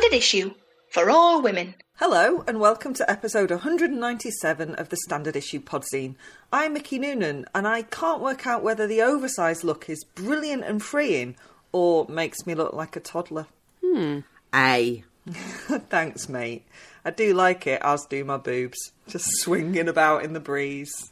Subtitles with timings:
[0.00, 0.54] Standard issue
[0.88, 1.74] for all women.
[1.96, 6.14] Hello, and welcome to episode 197 of the Standard Issue Podzine.
[6.50, 10.82] I'm Mickey Noonan, and I can't work out whether the oversized look is brilliant and
[10.82, 11.36] freeing
[11.70, 13.46] or makes me look like a toddler.
[13.84, 14.20] Hmm.
[14.54, 15.04] A.
[15.26, 16.64] Thanks, mate.
[17.04, 21.10] I do like it, as do my boobs, just swinging about in the breeze.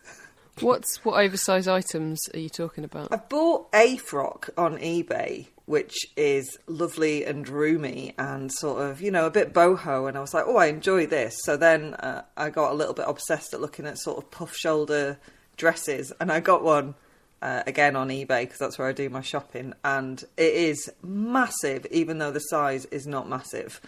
[0.60, 3.12] What's what oversized items are you talking about?
[3.12, 9.10] I bought a frock on eBay, which is lovely and roomy and sort of, you
[9.10, 10.08] know, a bit boho.
[10.08, 11.38] And I was like, oh, I enjoy this.
[11.44, 14.56] So then uh, I got a little bit obsessed at looking at sort of puff
[14.56, 15.18] shoulder
[15.58, 16.10] dresses.
[16.20, 16.94] And I got one
[17.42, 19.74] uh, again on eBay because that's where I do my shopping.
[19.84, 23.82] And it is massive, even though the size is not massive.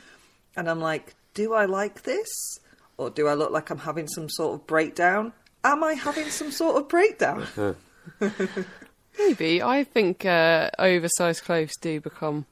[0.57, 2.29] And I'm like, do I like this?
[2.99, 5.33] Or do I look like I'm having some sort of breakdown?
[5.65, 7.47] Am I having some sort of breakdown?
[9.27, 9.63] Maybe.
[9.63, 12.47] I think uh, oversized clothes do become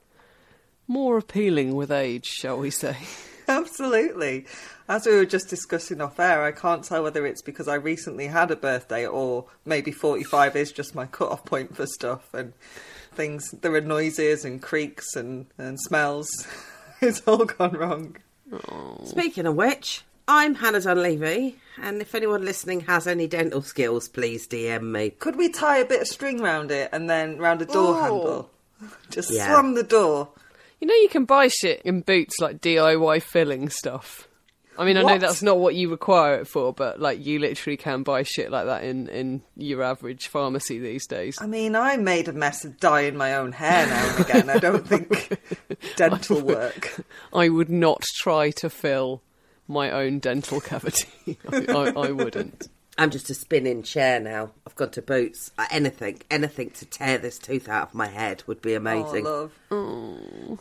[0.86, 2.96] more appealing with age, shall we say?
[3.48, 4.46] Absolutely.
[4.88, 8.26] As we were just discussing off air, I can't tell whether it's because I recently
[8.26, 12.52] had a birthday or maybe 45 is just my cut off point for stuff and
[13.12, 13.50] things.
[13.50, 16.28] There are noises and creaks and, and smells.
[17.00, 18.16] it's all gone wrong.
[19.04, 24.46] Speaking of which, I'm Hannah Dunleavy, and if anyone listening has any dental skills, please
[24.46, 25.10] DM me.
[25.10, 28.02] Could we tie a bit of string round it and then round a door Oh.
[28.02, 28.50] handle?
[29.10, 29.46] Just Yeah.
[29.46, 30.28] slam the door.
[30.80, 34.28] You know, you can buy shit in boots like DIY filling stuff.
[34.76, 37.76] I mean, I know that's not what you require it for, but like you literally
[37.76, 41.36] can buy shit like that in in your average pharmacy these days.
[41.40, 44.50] I mean, I made a mess of dyeing my own hair now and again.
[44.50, 45.36] I don't think
[45.96, 46.94] dental work.
[47.32, 49.20] I would not try to fill
[49.68, 51.38] my own dental cavity.
[51.52, 52.68] I, I, I wouldn't.
[52.96, 54.50] I'm just a spinning chair now.
[54.66, 55.52] I've gone to boots.
[55.56, 59.24] Uh, anything, anything to tear this tooth out of my head would be Oh, amazing.
[59.24, 59.52] love.
[59.70, 60.58] And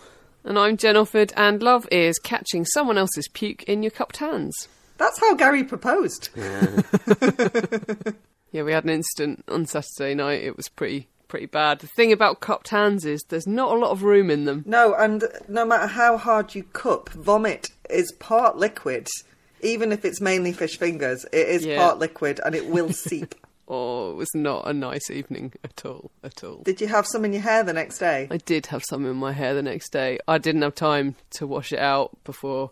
[0.60, 4.68] I'm Jen Offord, and love is catching someone else's puke in your cupped hands.
[4.98, 6.30] That's how Gary proposed.
[6.36, 6.82] Yeah,
[8.64, 10.44] we had an incident on Saturday night.
[10.44, 11.80] It was pretty pretty bad.
[11.80, 14.64] The thing about cupped hands is there's not a lot of room in them.
[14.66, 19.08] No, and no matter how hard you cup, vomit is part liquid.
[19.62, 21.78] Even if it's mainly fish fingers, it is Yeah.
[21.78, 23.34] part liquid and it will seep.
[23.70, 26.62] Oh, it was not a nice evening at all, at all.
[26.64, 28.28] Did you have some in your hair the next day?
[28.32, 30.20] I did have some in my hair the next day.
[30.28, 32.72] I didn't have time to wash it out before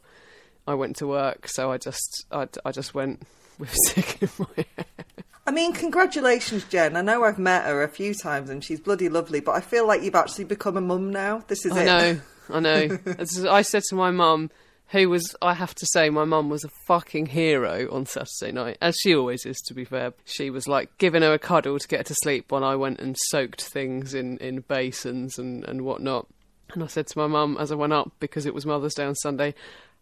[0.65, 3.23] I went to work, so I just I, I just went
[3.59, 4.45] with sick in my
[4.77, 5.04] hair.
[5.47, 6.95] I mean, congratulations, Jen.
[6.95, 9.87] I know I've met her a few times and she's bloody lovely, but I feel
[9.87, 11.43] like you've actually become a mum now.
[11.47, 11.79] This is it.
[11.79, 11.85] I it.
[11.85, 12.99] know, I know.
[13.19, 14.49] As I said to my mum,
[14.89, 18.77] who was, I have to say, my mum was a fucking hero on Saturday night,
[18.81, 20.13] as she always is, to be fair.
[20.25, 22.99] She was like giving her a cuddle to get her to sleep when I went
[22.99, 26.27] and soaked things in, in basins and, and whatnot.
[26.73, 29.05] And I said to my mum as I went up, because it was Mother's Day
[29.05, 29.53] on Sunday,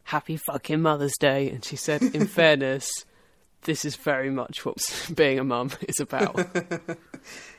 [0.04, 1.50] Happy fucking Mother's Day.
[1.50, 2.90] And she said, in fairness,
[3.63, 4.78] this is very much what
[5.16, 6.40] being a mum is about.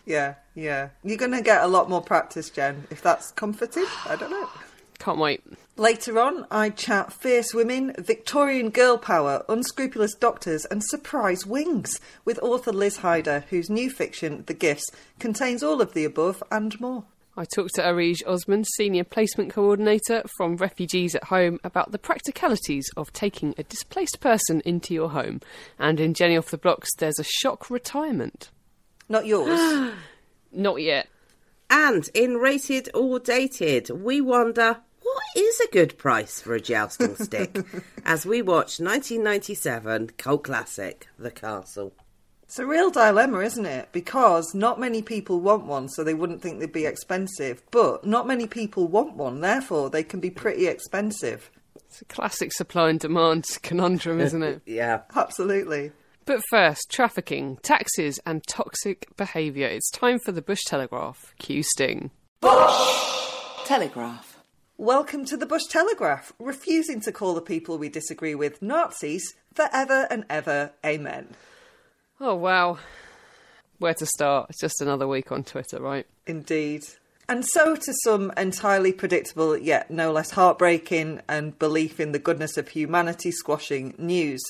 [0.06, 0.90] Yeah, yeah.
[1.02, 3.86] You're going to get a lot more practice, Jen, if that's comforting.
[4.06, 4.48] I don't know.
[4.98, 5.42] Can't wait.
[5.76, 12.38] Later on, I chat fierce women, Victorian girl power, unscrupulous doctors, and surprise wings with
[12.40, 17.04] author Liz Hyder, whose new fiction, The Gifts, contains all of the above and more.
[17.36, 22.88] I talked to Areej Osman, Senior Placement Coordinator from Refugees at Home, about the practicalities
[22.96, 25.40] of taking a displaced person into your home.
[25.76, 28.50] And in Jenny Off the Blocks, there's a shock retirement.
[29.08, 29.92] Not yours.
[30.52, 31.08] Not yet.
[31.68, 37.16] And in Rated or Dated, we wonder what is a good price for a jousting
[37.16, 37.58] stick
[38.04, 41.94] as we watch 1997 cult classic The Castle.
[42.54, 43.88] It's a real dilemma, isn't it?
[43.90, 47.60] Because not many people want one, so they wouldn't think they'd be expensive.
[47.72, 51.50] But not many people want one, therefore they can be pretty expensive.
[51.74, 54.62] It's a classic supply and demand conundrum, isn't it?
[54.66, 55.00] Yeah.
[55.16, 55.90] Absolutely.
[56.26, 59.66] But first, trafficking, taxes, and toxic behaviour.
[59.66, 61.34] It's time for the Bush Telegraph.
[61.40, 62.12] Cue Sting.
[62.40, 64.38] Bush Telegraph.
[64.78, 70.06] Welcome to the Bush Telegraph, refusing to call the people we disagree with Nazis forever
[70.08, 70.70] and ever.
[70.86, 71.34] Amen.
[72.26, 72.78] Oh, wow.
[73.80, 74.46] Where to start?
[74.48, 76.06] It's just another week on Twitter, right?
[76.26, 76.82] Indeed.
[77.28, 82.56] And so to some entirely predictable, yet no less heartbreaking and belief in the goodness
[82.56, 84.42] of humanity squashing news.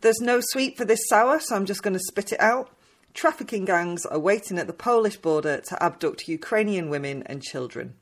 [0.00, 2.70] There's no sweet for this sour, so I'm just going to spit it out.
[3.12, 7.96] Trafficking gangs are waiting at the Polish border to abduct Ukrainian women and children,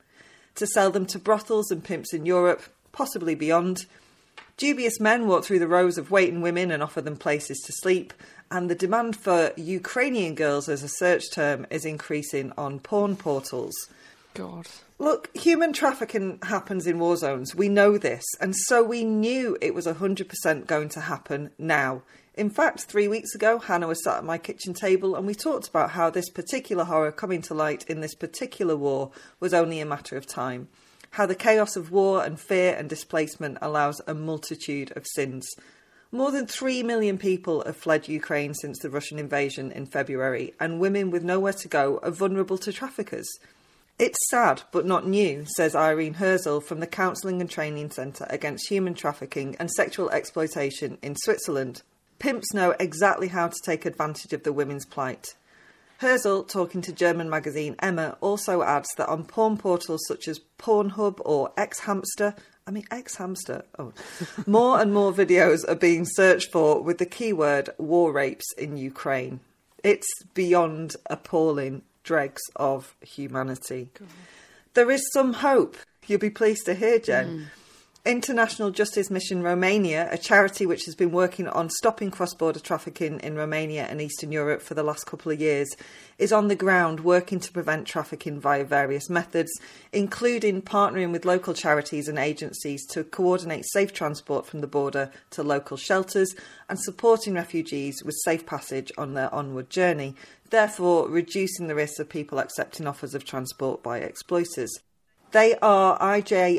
[0.55, 2.63] to sell them to brothels and pimps in Europe,
[2.93, 3.85] possibly beyond.
[4.55, 8.13] Dubious men walk through the rows of waiting women and offer them places to sleep,
[8.51, 13.75] and the demand for Ukrainian girls as a search term is increasing on porn portals.
[14.33, 14.67] God.
[14.97, 17.55] Look, human trafficking happens in war zones.
[17.55, 18.25] We know this.
[18.39, 22.03] And so we knew it was 100% going to happen now.
[22.35, 25.67] In fact, three weeks ago, Hannah was sat at my kitchen table and we talked
[25.67, 29.85] about how this particular horror coming to light in this particular war was only a
[29.85, 30.69] matter of time.
[31.11, 35.53] How the chaos of war and fear and displacement allows a multitude of sins.
[36.11, 40.79] More than 3 million people have fled Ukraine since the Russian invasion in February, and
[40.79, 43.27] women with nowhere to go are vulnerable to traffickers.
[43.99, 48.69] It's sad, but not new, says Irene Herzl from the Counselling and Training Centre Against
[48.69, 51.83] Human Trafficking and Sexual Exploitation in Switzerland.
[52.17, 55.35] Pimps know exactly how to take advantage of the women's plight.
[55.99, 61.19] Herzl, talking to German magazine Emma, also adds that on porn portals such as Pornhub
[61.23, 62.35] or Xhamster,
[62.69, 63.93] I mean Xhamster, oh,
[64.45, 69.39] more and more videos are being searched for with the keyword war rapes in Ukraine.
[69.83, 73.89] It's beyond appalling dregs of humanity.
[73.97, 74.07] God.
[74.75, 75.77] There is some hope.
[76.05, 77.27] You'll be pleased to hear, Jen.
[77.27, 77.45] Mm.
[78.05, 83.19] International Justice Mission Romania, a charity which has been working on stopping cross border trafficking
[83.19, 85.67] in Romania and Eastern Europe for the last couple of years,
[86.17, 89.51] is on the ground working to prevent trafficking via various methods,
[89.91, 95.43] including partnering with local charities and agencies to coordinate safe transport from the border to
[95.43, 96.33] local shelters
[96.69, 100.15] and supporting refugees with safe passage on their onward journey,
[100.51, 104.79] therefore reducing the risk of people accepting offers of transport by exploiters.
[105.31, 106.53] They are ijmuk.org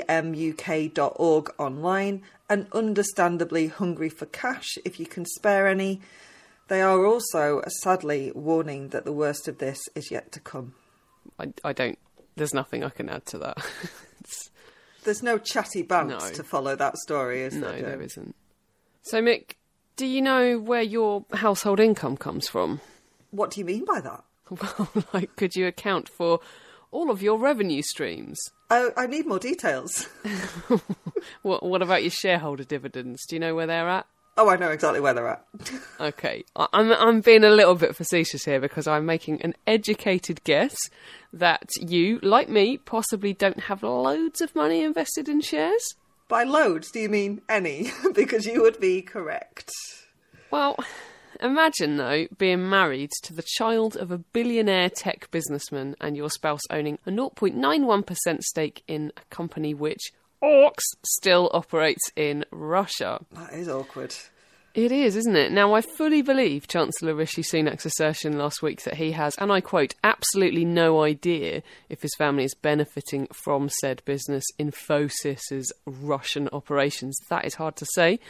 [1.58, 6.00] online and understandably hungry for cash if you can spare any.
[6.68, 10.74] They are also sadly warning that the worst of this is yet to come.
[11.38, 11.98] I, I don't,
[12.36, 13.58] there's nothing I can add to that.
[15.04, 16.34] there's no chatty bounce no.
[16.34, 17.82] to follow that story, is no, there?
[17.82, 18.36] No, there isn't.
[19.02, 19.54] So, Mick,
[19.96, 22.80] do you know where your household income comes from?
[23.32, 24.24] What do you mean by that?
[24.50, 26.40] Well, like, could you account for
[26.90, 28.38] all of your revenue streams?
[28.70, 30.08] I, I need more details.
[31.42, 33.26] what, what about your shareholder dividends?
[33.26, 34.06] Do you know where they're at?
[34.36, 35.44] Oh, I know exactly where they're at.
[36.00, 40.76] okay, I'm I'm being a little bit facetious here because I'm making an educated guess
[41.32, 45.94] that you, like me, possibly don't have loads of money invested in shares.
[46.28, 47.90] By loads, do you mean any?
[48.14, 49.70] because you would be correct.
[50.50, 50.78] Well,
[51.42, 56.60] Imagine, though, being married to the child of a billionaire tech businessman and your spouse
[56.70, 63.20] owning a 0.91% stake in a company which, orcs, still operates in Russia.
[63.32, 64.14] That is awkward.
[64.72, 65.50] It is, isn't it?
[65.50, 69.60] Now, I fully believe Chancellor Rishi Sunak's assertion last week that he has, and I
[69.60, 76.48] quote, absolutely no idea if his family is benefiting from said business in Infosys's Russian
[76.52, 77.18] operations.
[77.30, 78.20] That is hard to say.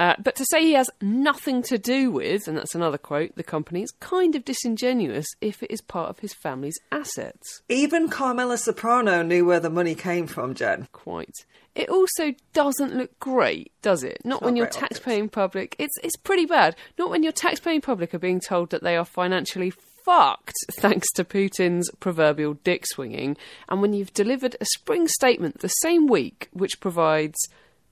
[0.00, 3.42] Uh, but to say he has nothing to do with, and that's another quote, the
[3.42, 7.60] company is kind of disingenuous if it is part of his family's assets.
[7.68, 10.88] Even Carmela Soprano knew where the money came from, Jen.
[10.92, 11.44] Quite.
[11.74, 14.22] It also doesn't look great, does it?
[14.24, 15.76] Not, when your taxpaying public.
[15.78, 16.76] It's it's pretty bad.
[16.98, 21.24] Not when your taxpaying public are being told that they are financially fucked thanks to
[21.24, 23.36] Putin's proverbial dick swinging,
[23.68, 27.36] and when you've delivered a spring statement the same week which provides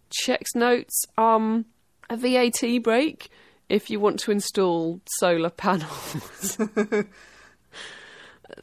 [0.09, 1.67] checks notes, um,
[2.11, 3.31] a VAT break
[3.69, 6.59] if you want to install solar panels.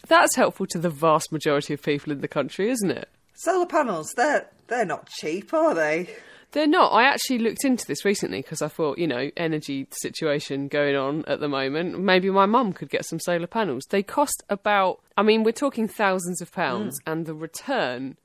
[0.07, 3.09] That's helpful to the vast majority of people in the country, isn't it?
[3.35, 6.09] Solar panels, they're they're not cheap, are they?
[6.51, 6.93] They're not.
[6.93, 11.25] I actually looked into this recently because I thought, you know, energy situation going on
[11.27, 11.99] at the moment.
[11.99, 13.83] Maybe my mum could get some solar panels.
[13.89, 17.11] They cost about, I mean, we're talking thousands of pounds, mm.
[17.11, 18.17] and the return,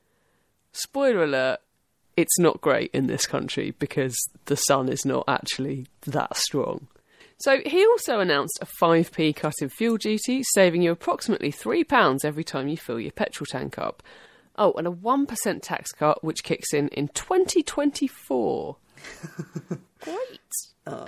[0.71, 1.59] spoiler alert,
[2.17, 4.15] it's not great in this country because
[4.45, 6.87] the sun is not actually that strong.
[7.39, 12.43] So he also announced a 5p cut in fuel duty, saving you approximately £3 every
[12.43, 14.03] time you fill your petrol tank up.
[14.57, 18.75] Oh, and a 1% tax cut which kicks in in 2024.
[20.01, 20.39] Great.
[20.85, 21.07] Oh.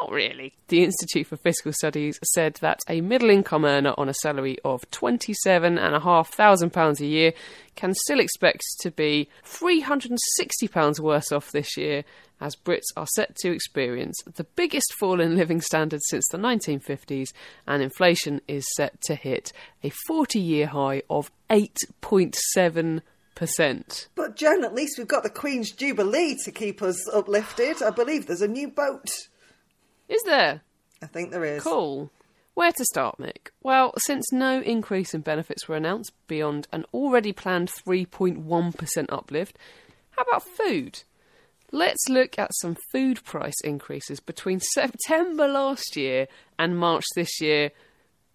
[0.00, 0.54] Not really.
[0.68, 4.82] The Institute for Fiscal Studies said that a middle income earner on a salary of
[4.90, 7.32] £27,500 a year
[7.74, 12.04] can still expect to be £360 worse off this year,
[12.40, 17.32] as Brits are set to experience the biggest fall in living standards since the 1950s,
[17.66, 23.00] and inflation is set to hit a 40 year high of 8.7%.
[24.14, 27.82] But Jen, at least we've got the Queen's Jubilee to keep us uplifted.
[27.82, 29.08] I believe there's a new boat.
[30.14, 30.60] Is there?
[31.02, 31.62] I think there is.
[31.62, 32.10] Cool.
[32.54, 33.48] Where to start, Mick?
[33.62, 39.58] Well, since no increase in benefits were announced beyond an already planned 3.1% uplift,
[40.10, 41.02] how about food?
[41.72, 46.28] Let's look at some food price increases between September last year
[46.58, 47.72] and March this year.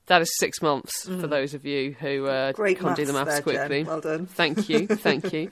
[0.07, 2.77] That is six months for those of you who uh, Mm.
[2.79, 3.43] Can't do the maths there, Jen.
[3.67, 3.83] quickly.
[3.83, 4.25] Well done.
[4.25, 5.51] Thank you, thank you.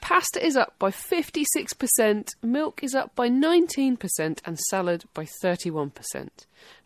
[0.00, 6.28] Pasta is up by 56%, milk is up by 19%, and salad by 31%.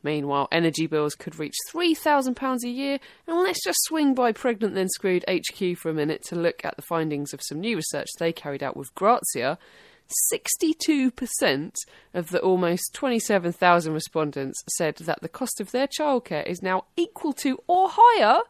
[0.02, 4.88] Meanwhile, energy bills could reach £3,000 a year, and let's just swing by Pregnant Then
[4.88, 8.32] Screwed HQ for a minute to look at the findings of some new research they
[8.32, 9.58] carried out with Grazia.
[10.32, 11.74] 62%
[12.12, 17.32] of the almost 27,000 respondents said that the cost of their childcare is now equal
[17.32, 18.40] to or higher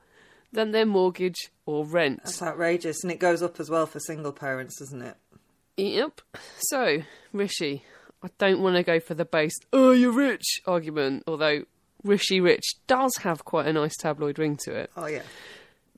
[0.55, 2.21] than their mortgage or rent.
[2.25, 5.17] That's outrageous, and it goes up as well for single parents, doesn't it?
[5.77, 6.21] Yep.
[6.59, 7.85] So, Rishi,
[8.23, 11.65] I don't want to go for the base, oh, you're rich argument, although
[12.05, 14.91] Rishi Rich does have quite a nice tabloid ring to it.
[14.97, 15.23] Oh yeah.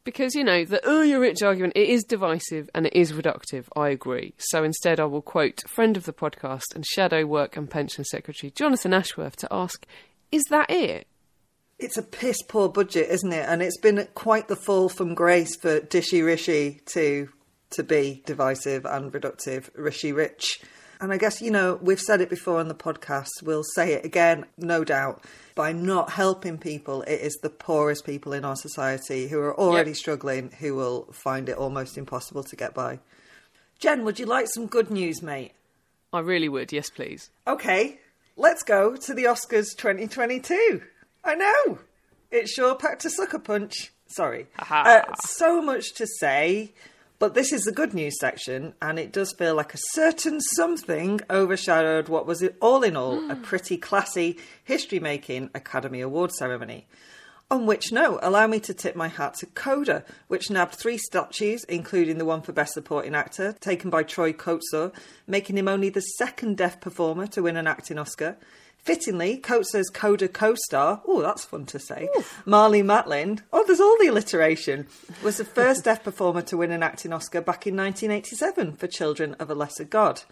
[0.04, 3.66] Because, you know, the oh, you're rich argument, it is divisive and it is reductive,
[3.74, 4.34] I agree.
[4.38, 8.52] So instead, I will quote friend of the podcast and shadow work and pension secretary
[8.52, 9.84] Jonathan Ashworth to ask,
[10.30, 11.08] is that it?
[11.78, 13.46] It's a piss poor budget, isn't it?
[13.48, 17.28] And it's been quite the fall from grace for Dishy Rishi to
[17.70, 20.60] to be divisive and reductive, Rishi Rich.
[21.00, 24.04] And I guess, you know, we've said it before on the podcast, we'll say it
[24.06, 25.24] again, no doubt.
[25.54, 29.90] By not helping people, it is the poorest people in our society who are already
[29.90, 29.96] Yep.
[29.98, 33.00] struggling who will find it almost impossible to get by.
[33.80, 35.52] Jen, would you like some good news, mate?
[36.12, 37.30] I really would, yes, please.
[37.46, 37.98] Okay,
[38.36, 40.82] let's go to the Oscars 2022.
[41.26, 41.78] I know.
[42.30, 43.92] It sure packed a sucker punch.
[44.06, 44.46] Sorry.
[44.86, 46.72] Uh, so much to say,
[47.18, 51.20] but this is the good news section, and it does feel like a certain something
[51.28, 56.86] overshadowed what was, all in all, a pretty classy, history making Academy Award ceremony.
[57.50, 61.64] On which note, allow me to tip my hat to Coda, which nabbed three statues,
[61.64, 64.92] including the one for Best Supporting Actor, taken by Troy Kotsur,
[65.26, 68.36] making him only the second deaf performer to win an acting Oscar.
[68.86, 72.08] Fittingly, Kotsur's Coda co-star, oh, that's fun to say,
[72.46, 74.86] Marlee Matlin, oh, there's all the alliteration,
[75.24, 79.34] was the first deaf performer to win an acting Oscar back in 1987 for Children
[79.40, 80.22] of a Lesser God.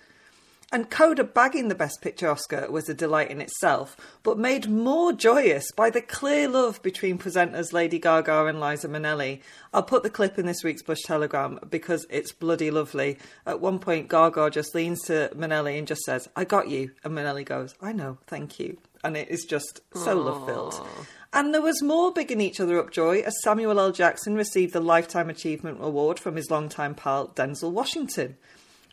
[0.75, 5.13] And Coda bagging the Best Picture Oscar was a delight in itself, but made more
[5.13, 9.41] joyous by the clear love between presenters Lady Gaga and Liza Minnelli.
[9.73, 13.19] I'll put the clip in this week's Bush Telegram because it's bloody lovely.
[13.47, 16.91] At one point, Gaga just leans to Minnelli and just says, I got you.
[17.05, 18.77] And Minnelli goes, I know, thank you.
[19.05, 20.85] And it is just so love filled.
[21.33, 23.93] And there was more bigging each other up joy as Samuel L.
[23.93, 28.37] Jackson received the Lifetime Achievement Award from his longtime pal Denzel Washington.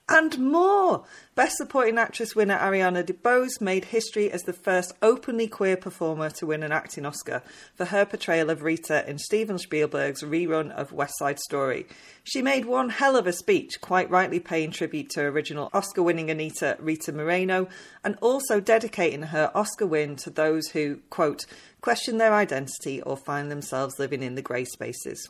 [0.10, 1.06] And more!
[1.36, 6.46] Best Supporting Actress winner Ariana DeBose made history as the first openly queer performer to
[6.46, 7.42] win an acting Oscar
[7.76, 11.88] for her portrayal of Rita in Steven Spielberg's rerun of West Side Story.
[12.24, 16.30] She made one hell of a speech, quite rightly paying tribute to original Oscar winning
[16.30, 17.70] Anita Rita Moreno,
[18.04, 21.46] and also dedicating her Oscar win to those who, quote,
[21.80, 25.30] question their identity or find themselves living in the grey spaces.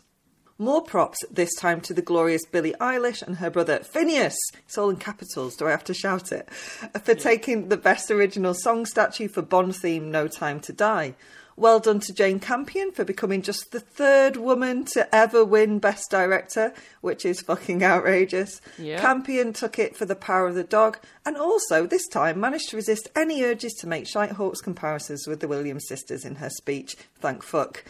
[0.62, 4.36] More props, this time to the glorious Billie Eilish and her brother Finneas.
[4.68, 6.48] It's all in capitals, do I have to shout it?
[6.53, 11.15] For taking the Best Original Song statue for Bond theme No Time to Die.
[11.56, 16.12] Well done to Jane Campion for becoming just the third woman to ever win Best
[16.12, 18.62] Director, which is fucking outrageous.
[18.77, 22.75] Campion took it for The Power of the Dog, and also, this time, managed to
[22.75, 26.98] resist any urges to make Shite Hawks comparisons with the Williams sisters in her speech.
[27.20, 27.84] Thank fuck.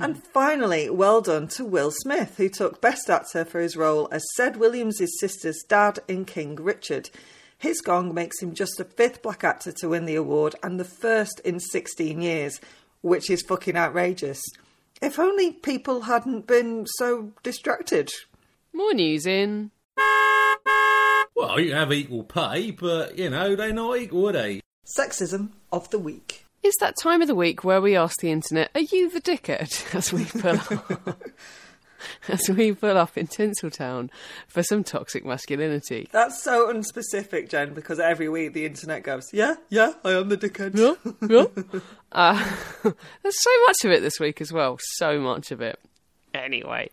[0.00, 4.24] And finally, well done to Will Smith, who took Best Actor for his role as
[4.34, 7.10] Said Williams' sister's dad in King Richard.
[7.58, 10.84] His gong makes him just the fifth black actor to win the award and the
[10.84, 12.60] first in 16 years,
[13.00, 14.42] which is fucking outrageous.
[15.00, 18.10] If only people hadn't been so distracted.
[18.72, 19.70] More news in.
[21.34, 24.60] Well, you have equal pay, but, you know, they're not equal, are they?
[24.86, 26.45] Sexism of the week.
[26.66, 29.94] It's that time of the week where we ask the internet, Are you the dickhead?
[29.94, 31.22] as we pull up.
[32.28, 34.10] as we pull up in Tinseltown
[34.48, 36.08] for some toxic masculinity.
[36.10, 40.36] That's so unspecific, Jen, because every week the internet goes, yeah, yeah, I am the
[40.36, 40.76] dickhead.
[40.76, 41.80] Yeah, yeah.
[42.12, 44.78] Uh, there's so much of it this week as well.
[44.94, 45.78] So much of it.
[46.36, 46.90] Anyway,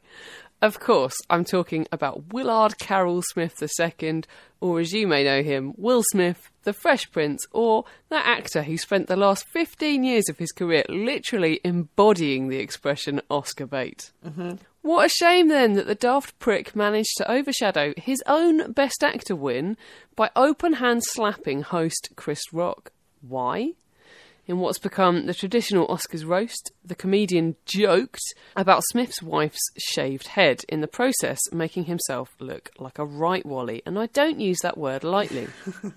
[0.63, 4.23] of course, I'm talking about Willard Carroll Smith II,
[4.61, 8.77] or as you may know him, Will Smith, the Fresh Prince, or that actor who
[8.77, 14.11] spent the last 15 years of his career literally embodying the expression Oscar bait.
[14.25, 14.53] Mm-hmm.
[14.83, 19.35] What a shame then that the daft prick managed to overshadow his own Best Actor
[19.35, 19.75] win
[20.15, 22.91] by open hand slapping host Chris Rock.
[23.21, 23.73] Why?
[24.45, 28.21] In what's become the traditional Oscars roast, the comedian joked
[28.57, 33.81] about Smith's wife's shaved head, in the process making himself look like a right wally,
[33.85, 35.47] and I don't use that word lightly.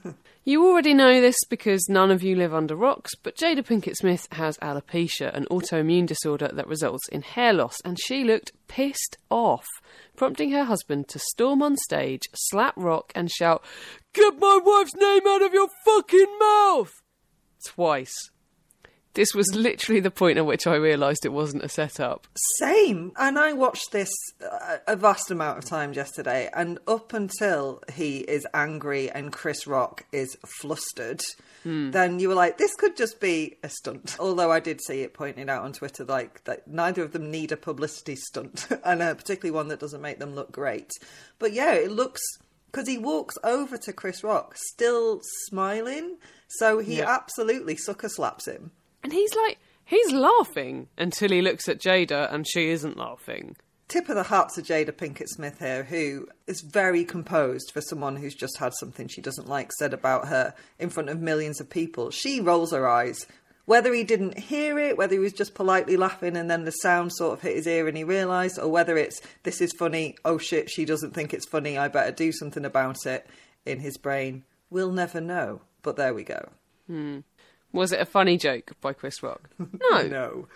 [0.49, 4.29] You already know this because none of you live under rocks, but Jada Pinkett Smith
[4.31, 9.67] has alopecia, an autoimmune disorder that results in hair loss, and she looked pissed off,
[10.15, 13.65] prompting her husband to storm on stage, slap Rock, and shout,
[14.12, 16.93] Get my wife's name out of your fucking mouth!
[17.67, 18.15] Twice.
[19.16, 22.26] This was literally the point at which I realised it wasn't a setup.
[22.58, 23.12] Same.
[23.16, 24.11] And I watched this
[24.42, 29.66] uh, a vast amount of times yesterday, and up until he is angry and Chris
[29.66, 31.23] Rock is flustered,
[31.64, 34.16] then you were like, this could just be a stunt.
[34.20, 37.52] Although I did see it pointed out on Twitter, like that neither of them need
[37.52, 40.90] a publicity stunt, and uh, particularly one that doesn't make them look great.
[41.38, 42.20] But yeah, it looks
[42.70, 46.18] because he walks over to Chris Rock, still smiling,
[46.49, 48.73] so he absolutely sucker slaps him.
[49.03, 53.57] And he's like, he's laughing until he looks at Jada and she isn't laughing.
[53.88, 58.17] tip of the hat to Jada Pinkett Smith here, who is very composed for someone
[58.17, 61.71] who's just had something she doesn't like said about her in front of millions of
[61.71, 62.11] people.
[62.11, 63.26] She rolls her eyes.
[63.67, 67.12] Whether he didn't hear it, whether he was just politely laughing and then the sound
[67.12, 70.38] sort of hit his ear and he realised, or whether it's this is funny, oh
[70.38, 73.26] shit, she doesn't think it's funny, I better do something about it
[73.65, 75.62] in his brain, we'll never know.
[75.83, 76.49] But there we go.
[76.87, 77.19] Hmm.
[77.76, 79.49] Was it a funny joke by Chris Rock?
[79.90, 80.02] No.
[80.02, 80.49] No.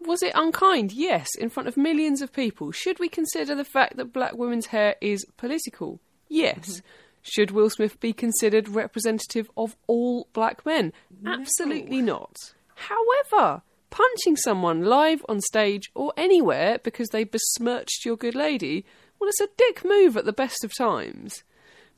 [0.00, 0.92] Was it unkind?
[0.92, 2.70] Yes, in front of millions of people.
[2.72, 6.00] Should we consider the fact that black women's hair is political?
[6.28, 6.56] Yes.
[6.68, 6.86] Mm-hmm.
[7.22, 10.92] Should Will Smith be considered representative of all black men?
[11.26, 12.36] Absolutely not.
[12.76, 18.84] However, punching someone live on stage or anywhere because they besmirched your good lady,
[19.18, 21.42] well, it's a dick move at the best of times.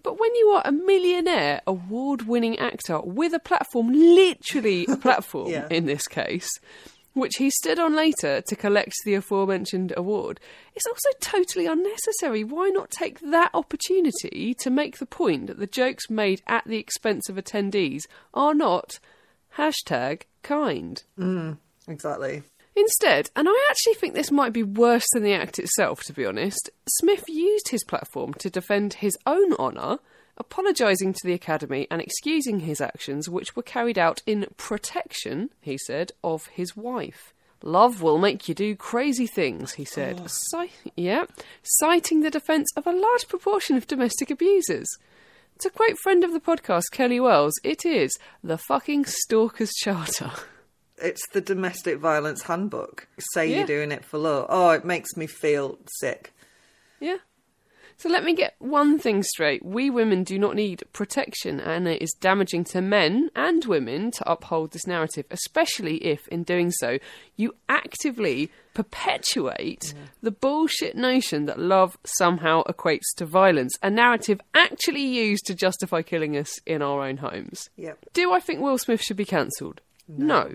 [0.02, 5.48] But when you are a millionaire, award winning actor with a platform, literally a platform
[5.50, 5.66] Yeah.
[5.70, 6.48] in this case,
[7.12, 10.38] which he stood on later to collect the aforementioned award,
[10.74, 12.44] it's also totally unnecessary.
[12.44, 16.78] Why not take that opportunity to make the point that the jokes made at the
[16.78, 19.00] expense of attendees are not
[19.58, 21.02] hashtag kind?
[21.18, 21.58] Mm,
[21.88, 22.42] exactly.
[22.76, 26.24] Instead, and I actually think this might be worse than the act itself, to be
[26.24, 29.98] honest, Smith used his platform to defend his own honour,
[30.36, 35.76] apologising to the Academy and excusing his actions, which were carried out in protection, he
[35.76, 37.34] said, of his wife.
[37.62, 40.18] Love will make you do crazy things, he said.
[40.96, 41.26] Yeah,
[41.62, 44.88] citing the defence of a large proportion of domestic abusers.
[45.58, 50.30] To quote friend of the podcast, Kelly Wells, it is the fucking Stalker's Charter.
[51.02, 53.08] It's the domestic violence handbook.
[53.34, 53.58] Say Yeah.
[53.58, 54.46] you're doing it for love.
[54.48, 56.32] Oh, it makes me feel sick.
[57.00, 57.16] Yeah.
[57.96, 59.62] So let me get one thing straight.
[59.62, 64.30] We women do not need protection, and it is damaging to men and women to
[64.30, 66.98] uphold this narrative, especially if, in doing so,
[67.36, 75.02] you actively perpetuate the bullshit notion that love somehow equates to violence, a narrative actually
[75.04, 77.68] used to justify killing us in our own homes.
[77.76, 77.98] Yep.
[78.14, 79.80] Do I think Will Smith should be cancelled?
[80.08, 80.54] No.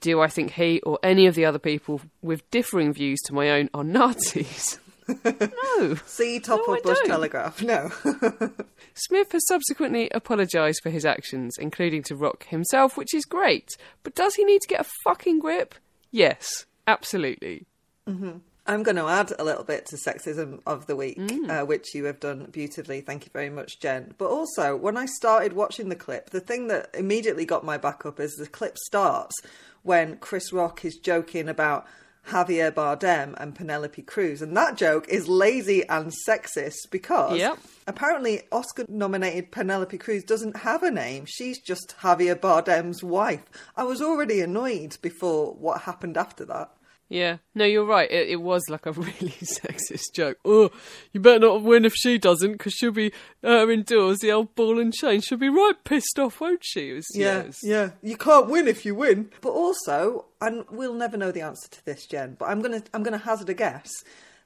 [0.00, 3.50] Do I think he or any of the other people with differing views to my
[3.50, 4.78] own are Nazis?
[5.24, 5.94] no.
[6.06, 6.98] See top No, of Bush.
[7.06, 7.62] Telegraph.
[7.62, 7.90] No.
[8.94, 13.76] Smith has subsequently apologised for his actions, including to Rock himself, which is great.
[14.02, 15.74] But does he need to get a fucking grip?
[16.10, 17.66] Yes, absolutely.
[18.06, 21.50] I'm going to add a little bit to sexism of the week, Mm.
[21.62, 23.00] uh, which you have done beautifully.
[23.00, 24.14] Thank you very much, Jen.
[24.18, 28.04] But also, when I started watching the clip, the thing that immediately got my back
[28.06, 29.34] up is the clip starts
[29.82, 31.86] when Chris Rock is joking about
[32.28, 34.42] Javier Bardem and Penelope Cruz.
[34.42, 37.58] And that joke is lazy and sexist because Yep.
[37.86, 41.24] apparently Oscar nominated Penelope Cruz doesn't have a name.
[41.26, 43.44] She's just Javier Bardem's wife.
[43.76, 46.70] I was already annoyed before what happened after that.
[47.10, 48.10] Yeah, no, you're right.
[48.10, 50.36] It, it was like a really sexist joke.
[50.44, 50.70] Oh,
[51.12, 54.78] you better not win if she doesn't, because she'll be uh, indoors, the old ball
[54.78, 55.22] and chain.
[55.22, 56.92] She'll be right pissed off, won't she?
[56.92, 57.90] Was, Yeah, was- yeah.
[58.02, 59.30] You can't win if you win.
[59.40, 62.36] But also, and we'll never know the answer to this, Jen.
[62.38, 63.90] But I'm gonna, I'm gonna hazard a guess.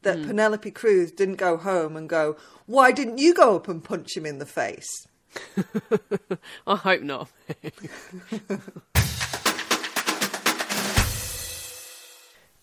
[0.03, 4.17] that Penelope Cruz didn't go home and go, "Why didn't you go up and punch
[4.17, 4.89] him in the face?"
[6.67, 7.29] I hope not.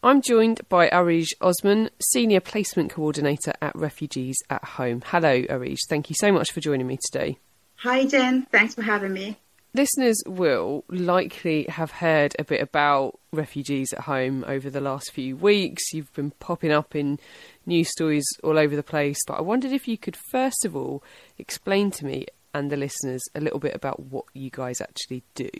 [0.01, 5.03] I'm joined by Areej Osman, Senior Placement Coordinator at Refugees at Home.
[5.05, 5.79] Hello, Areej.
[5.89, 7.37] Thank you so much for joining me today.
[7.79, 8.47] Hi, Jen.
[8.49, 9.35] Thanks for having me.
[9.73, 15.35] Listeners will likely have heard a bit about refugees at home over the last few
[15.35, 15.91] weeks.
[15.91, 17.19] You've been popping up in
[17.65, 21.03] news stories all over the place, but I wondered if you could first of all
[21.37, 25.51] explain to me and the listeners a little bit about what you guys actually do.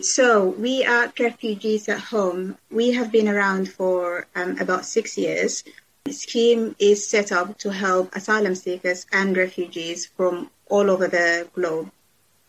[0.00, 5.64] So, we at Refugees at Home, we have been around for um, about six years.
[6.04, 11.46] The scheme is set up to help asylum seekers and refugees from all over the
[11.54, 11.90] globe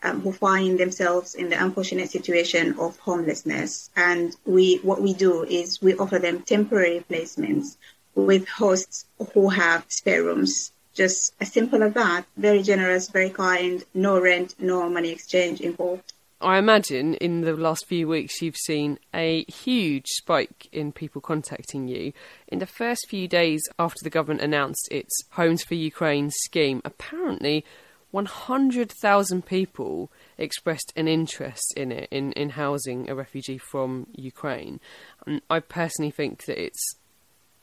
[0.03, 3.89] um, who find themselves in the unfortunate situation of homelessness.
[3.95, 7.75] And we, what we do is we offer them temporary placements
[8.15, 10.71] with hosts who have spare rooms.
[10.93, 12.25] Just as simple as that.
[12.37, 16.12] Very generous, very kind, no rent, no money exchange involved.
[16.43, 21.87] I imagine in the last few weeks you've seen a huge spike in people contacting
[21.87, 22.11] you.
[22.49, 27.63] In the first few days after the government announced its Homes for Ukraine scheme, apparently
[28.11, 34.81] 100,000 people expressed an interest in it, in, in housing a refugee from Ukraine.
[35.25, 36.95] And I personally think that it's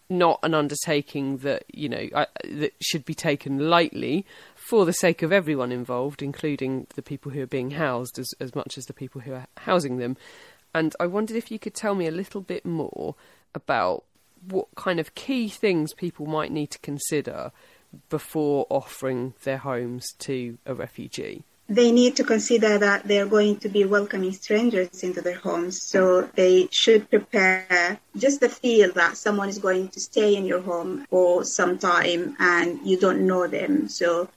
[0.08, 4.26] not an undertaking that, you know, I, that should be taken lightly
[4.70, 8.54] for the sake of everyone involved, including the people who are being housed as, as
[8.54, 10.16] much as the people who are housing them.
[10.72, 13.16] And I wondered if you could tell me a little bit more
[13.52, 14.04] about
[14.48, 17.50] what kind of key things people might need to consider
[18.10, 21.42] before offering their homes to a refugee?
[21.68, 25.82] They need to consider that they're going to be welcoming strangers into their homes.
[25.82, 30.60] So they should prepare just the feel that someone is going to stay in your
[30.60, 33.88] home for some time and you don't know them.
[33.88, 34.28] So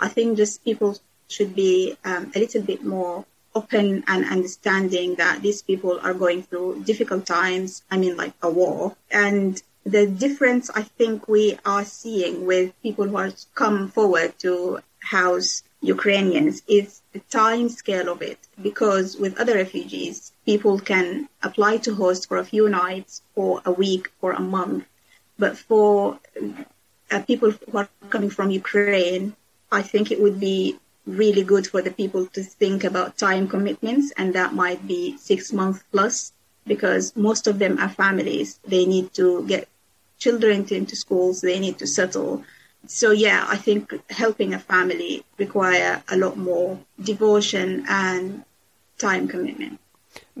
[0.00, 0.96] I think just people
[1.28, 6.42] should be um, a little bit more open and understanding that these people are going
[6.42, 7.82] through difficult times.
[7.90, 8.96] I mean, like a war.
[9.10, 14.80] And the difference I think we are seeing with people who have come forward to
[15.00, 18.38] house Ukrainians is the time scale of it.
[18.60, 23.72] Because with other refugees, people can apply to host for a few nights, for a
[23.72, 24.84] week, for a month.
[25.38, 26.18] But for
[27.10, 29.34] uh, people who are coming from Ukraine,
[29.70, 34.12] I think it would be really good for the people to think about time commitments,
[34.16, 36.32] and that might be six months plus,
[36.66, 38.60] because most of them are families.
[38.66, 39.68] They need to get
[40.18, 42.44] children into schools, they need to settle.
[42.86, 48.44] So yeah, I think helping a family require a lot more devotion and
[48.98, 49.80] time commitment.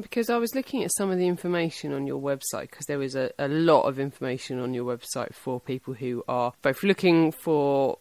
[0.00, 3.14] Because I was looking at some of the information on your website, because there is
[3.14, 7.98] a, a lot of information on your website for people who are both looking for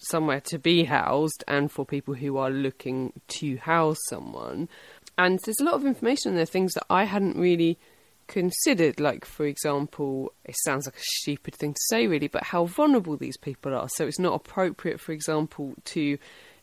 [0.00, 4.68] somewhere to be housed and for people who are looking to house someone.
[5.16, 7.78] And there's a lot of information there, things that I hadn't really
[8.26, 12.64] considered, like, for example, it sounds like a stupid thing to say, really, but how
[12.64, 13.88] vulnerable these people are.
[13.96, 16.16] So it's not appropriate, for example, to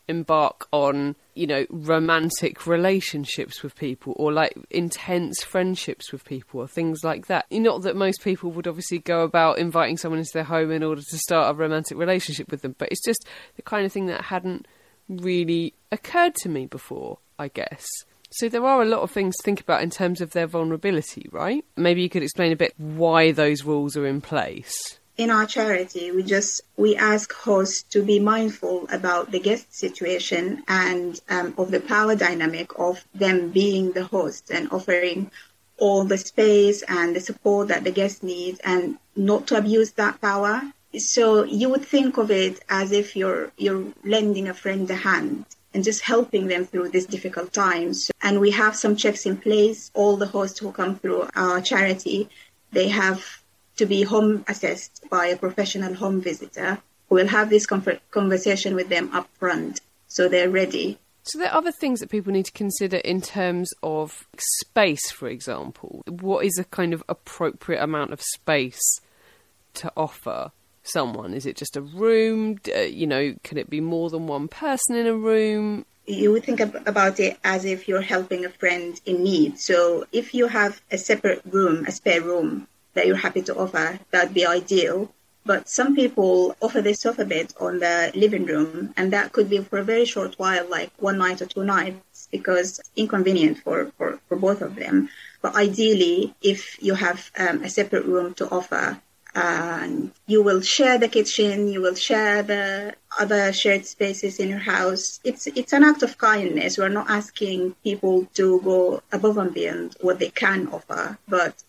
[0.07, 6.67] embark on, you know, romantic relationships with people or like intense friendships with people or
[6.67, 7.45] things like that.
[7.51, 11.01] Not that most people would obviously go about inviting someone into their home in order
[11.01, 14.25] to start a romantic relationship with them, but it's just the kind of thing that
[14.25, 14.67] hadn't
[15.09, 17.85] really occurred to me before, I guess.
[18.29, 21.29] So there are a lot of things to think about in terms of their vulnerability,
[21.31, 21.63] right?
[21.77, 24.99] Maybe you could explain a bit why those rules are in place.
[25.17, 30.63] In our charity, we just we ask hosts to be mindful about the guest situation
[30.67, 35.31] and um, of the power dynamic of them being the host and offering
[35.79, 40.21] all the space and the support that the guest needs, and not to abuse that
[40.21, 40.61] power.
[40.99, 45.45] So you would think of it as if you're you're lending a friend a hand
[45.73, 48.11] and just helping them through these difficult times.
[48.21, 49.89] And we have some checks in place.
[49.95, 52.29] All the hosts who come through our charity,
[52.71, 53.36] they have
[53.77, 56.77] to be home assessed by a professional home visitor
[57.09, 60.97] who will have this conversation with them up front so they're ready.
[61.23, 64.27] So there are other things that people need to consider in terms of
[64.61, 66.01] space, for example.
[66.07, 68.81] What is a kind of appropriate amount of space
[69.75, 70.51] to offer?
[70.87, 71.33] someone?
[71.33, 72.59] Is it just a room?
[72.73, 75.85] Uh, you know, can it be more than one person in a room?
[76.05, 79.59] You would think about it as if you're helping a friend in need.
[79.59, 83.99] So if you have a separate room, a spare room that you're happy to offer,
[84.11, 85.11] that'd be ideal.
[85.45, 89.59] But some people offer this sofa bed on the living room, and that could be
[89.59, 93.91] for a very short while, like one night or two nights, because it's inconvenient for,
[93.97, 95.09] for, for both of them.
[95.41, 98.99] But ideally, if you have um, a separate room to offer,
[99.35, 104.57] and you will share the kitchen, you will share the other shared spaces in your
[104.59, 105.19] house.
[105.23, 106.77] It's it's an act of kindness.
[106.77, 111.63] We're not asking people to go above and beyond what they can offer, but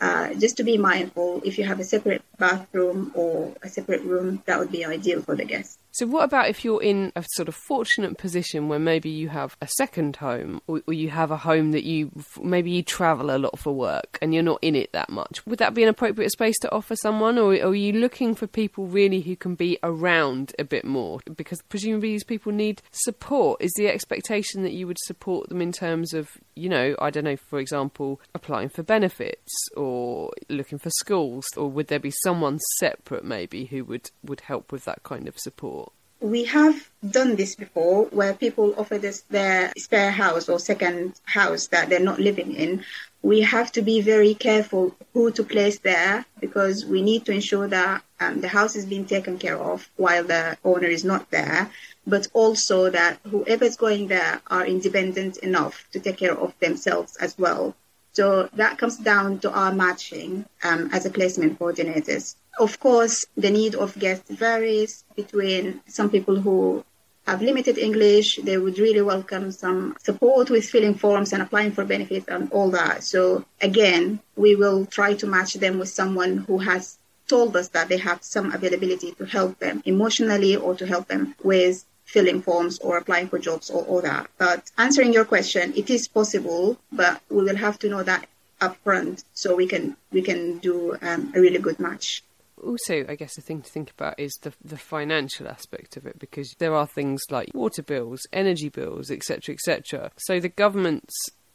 [0.00, 4.42] uh, just to be mindful, if you have a separate bathroom or a separate room,
[4.46, 5.78] that would be ideal for the guests.
[5.90, 9.56] So, what about if you're in a sort of fortunate position where maybe you have
[9.60, 13.38] a second home, or, or, you have a home that you maybe you travel a
[13.38, 15.44] lot for work and you're not in it that much?
[15.46, 18.46] Would that be an appropriate space to offer someone, or, or are you looking for
[18.46, 21.20] people really who can be around a bit more?
[21.36, 23.60] Because presumably these people need support.
[23.62, 27.24] Is the expectation that you would support them in terms of, you know, I don't
[27.24, 32.58] know, for example, applying for benefits or looking for schools, or would there be someone
[32.78, 35.87] separate maybe who would, would help with that kind of support?
[36.20, 41.68] We have done this before where people offer us their spare house or second house
[41.68, 42.84] that they're not living in.
[43.22, 47.68] We have to be very careful who to place there because we need to ensure
[47.68, 51.70] that um, the house is being taken care of while the owner is not there,
[52.06, 57.36] but also that whoever's going there are independent enough to take care of themselves as
[57.38, 57.74] well.
[58.18, 62.34] So that comes down to our matching um, as a placement coordinators.
[62.58, 66.84] Of course, the need of guests varies between some people who
[67.28, 71.84] have limited English, they would really welcome some support with filling forms and applying for
[71.84, 73.04] benefits and all that.
[73.04, 77.88] So again, we will try to match them with someone who has told us that
[77.88, 82.78] they have some availability to help them emotionally or to help them with filling forms
[82.78, 84.28] or applying for jobs or all that.
[84.38, 88.26] But answering your question, it is possible, but we will have to know that
[88.60, 92.24] upfront so we can we can do um, a really good match
[92.64, 96.18] also, I guess the thing to think about is the the financial aspect of it
[96.18, 100.10] because there are things like water bills, energy bills, etc., etc.
[100.16, 101.14] So the government's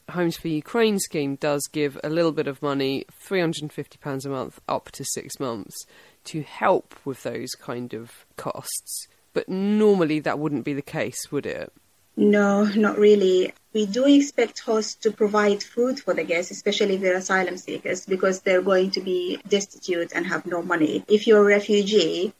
[0.09, 4.91] Homes for Ukraine scheme does give a little bit of money, £350 a month, up
[4.91, 5.85] to six months,
[6.25, 9.07] to help with those kind of costs.
[9.33, 11.71] But normally that wouldn't be the case, would it?
[12.15, 13.53] No, not really.
[13.73, 18.05] We do expect hosts to provide food for the guests, especially if they're asylum seekers,
[18.05, 21.03] because they're going to be destitute and have no money.
[21.07, 22.33] If you're a refugee,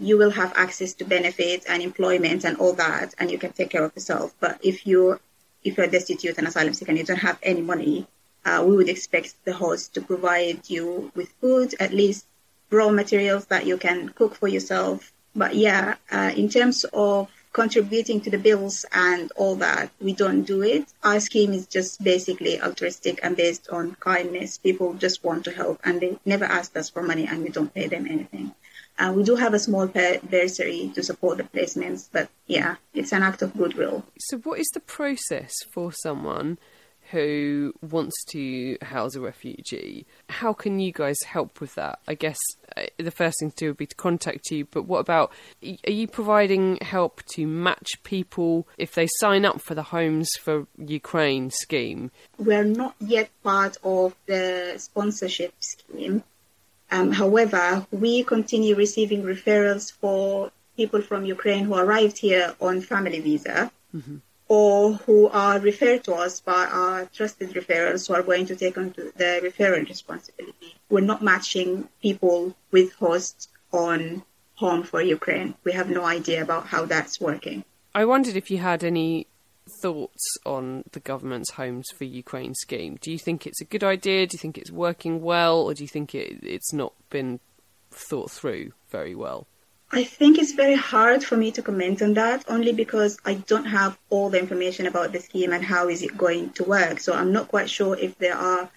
[0.00, 3.70] you will have access to benefits and employment and all that, and you can take
[3.70, 4.34] care of yourself.
[4.40, 5.20] But if you
[5.62, 8.06] if you're destitute and asylum seeker and you don't have any money,
[8.44, 12.24] uh, we would expect the host to provide you with food, at least
[12.70, 15.12] raw materials that you can cook for yourself.
[15.34, 19.90] But yeah, uh, in terms of contributing to the bills and all that.
[20.00, 20.86] We don't do it.
[21.02, 24.58] Our scheme is just basically altruistic and based on kindness.
[24.58, 27.74] People just want to help and they never ask us for money and we don't
[27.74, 28.54] pay them anything.
[28.98, 33.22] Uh, we do have a small bursary to support the placements, but yeah, it's an
[33.22, 34.04] act of goodwill.
[34.18, 36.58] So, what is the process for someone
[37.10, 40.06] who wants to house a refugee.
[40.28, 41.98] How can you guys help with that?
[42.06, 42.38] I guess
[42.76, 45.92] uh, the first thing to do would be to contact you, but what about are
[45.92, 51.50] you providing help to match people if they sign up for the Homes for Ukraine
[51.50, 52.10] scheme?
[52.38, 56.22] We're not yet part of the sponsorship scheme.
[56.92, 63.20] Um, however, we continue receiving referrals for people from Ukraine who arrived here on family
[63.20, 63.70] visa.
[63.94, 64.16] Mm-hmm
[64.50, 68.76] or who are referred to us by our trusted referrals who are going to take
[68.76, 70.74] on the referral responsibility.
[70.88, 74.24] We're not matching people with hosts on
[74.56, 75.54] Home for Ukraine.
[75.62, 77.64] We have no idea about how that's working.
[77.94, 79.28] I wondered if you had any
[79.80, 82.98] thoughts on the government's Homes for Ukraine scheme.
[83.00, 84.26] Do you think it's a good idea?
[84.26, 85.60] Do you think it's working well?
[85.60, 87.38] Or do you think it, it's not been
[87.92, 89.46] thought through very well?
[89.92, 93.64] I think it's very hard for me to comment on that only because I don't
[93.64, 97.00] have all the information about the scheme and how is it going to work.
[97.00, 98.70] So I'm not quite sure if there are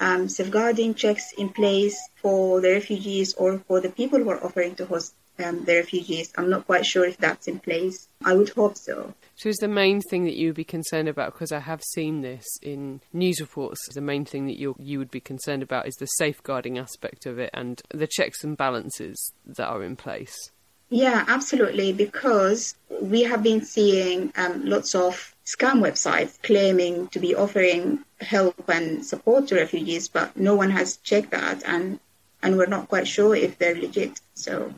[0.00, 4.74] um, safeguarding checks in place for the refugees or for the people who are offering
[4.76, 6.32] to host um, the refugees.
[6.36, 8.08] I'm not quite sure if that's in place.
[8.24, 9.14] I would hope so.
[9.36, 11.34] So, is the main thing that you would be concerned about?
[11.34, 13.78] Because I have seen this in news reports.
[13.94, 17.38] The main thing that you you would be concerned about is the safeguarding aspect of
[17.38, 20.34] it and the checks and balances that are in place.
[20.88, 21.92] Yeah, absolutely.
[21.92, 28.68] Because we have been seeing um, lots of scam websites claiming to be offering help
[28.68, 31.98] and support to refugees, but no one has checked that, and
[32.42, 34.20] and we're not quite sure if they're legit.
[34.34, 34.72] So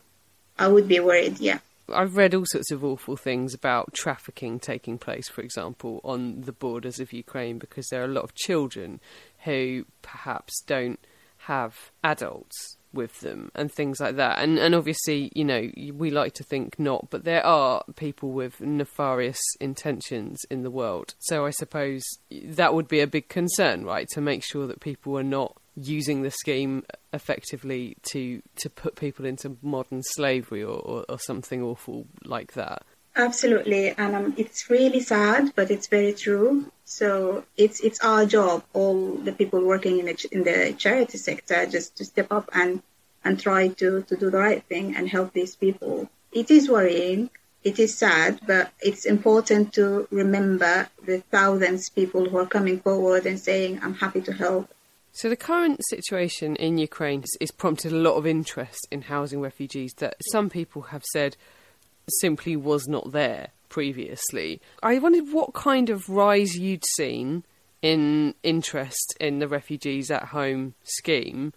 [0.59, 1.39] I would be worried.
[1.41, 1.59] Yeah.
[1.91, 6.53] I've read all sorts of awful things about trafficking taking place, for example, on the
[6.53, 9.01] borders of Ukraine, because there are a lot of children
[9.45, 11.01] who perhaps don't
[11.43, 14.39] have adults with them and things like that.
[14.39, 18.61] And and obviously, you know, we like to think not, but there are people with
[18.61, 21.15] nefarious intentions in the world.
[21.19, 24.07] So I suppose that would be a big concern, right?
[24.13, 29.25] To make sure that people are not using the scheme effectively to to put people
[29.25, 32.83] into modern slavery or, or, or something awful like that.
[33.17, 36.71] Absolutely, and um, it's really sad, but it's very true.
[36.85, 41.67] So it's it's our job, all the people working in the in the charity sector,
[41.67, 42.83] just to step up and
[43.25, 46.09] and try to to do the right thing and help these people.
[46.33, 47.31] It is worrying,
[47.65, 52.79] it is sad, but it's important to remember the thousands of people who are coming
[52.81, 54.73] forward and saying, "I'm happy to help."
[55.13, 59.41] So the current situation in Ukraine has, has prompted a lot of interest in housing
[59.41, 61.37] refugees that some people have said
[62.21, 64.61] simply was not there previously.
[64.83, 67.45] I wondered what kind of rise you'd seen
[67.83, 71.53] in interest in the refugees at home scheme,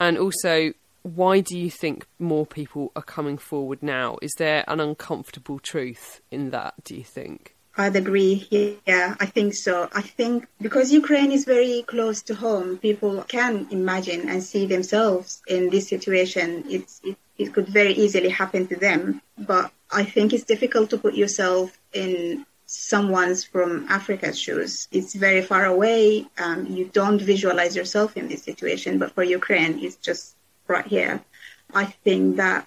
[0.00, 4.18] and also why do you think more people are coming forward now?
[4.22, 7.54] Is there an uncomfortable truth in that, do you think?
[7.78, 8.80] I'd agree.
[8.86, 9.88] Yeah, I think so.
[9.92, 15.40] I think because Ukraine is very close to home, people can imagine and see themselves
[15.46, 16.64] in this situation.
[16.68, 19.22] It's, it, it could very easily happen to them.
[19.38, 24.88] But I think it's difficult to put yourself in someone's from Africa's shoes.
[24.90, 26.26] It's very far away.
[26.36, 28.98] Um, you don't visualize yourself in this situation.
[28.98, 30.34] But for Ukraine, it's just
[30.66, 31.22] right here.
[31.72, 32.66] I think that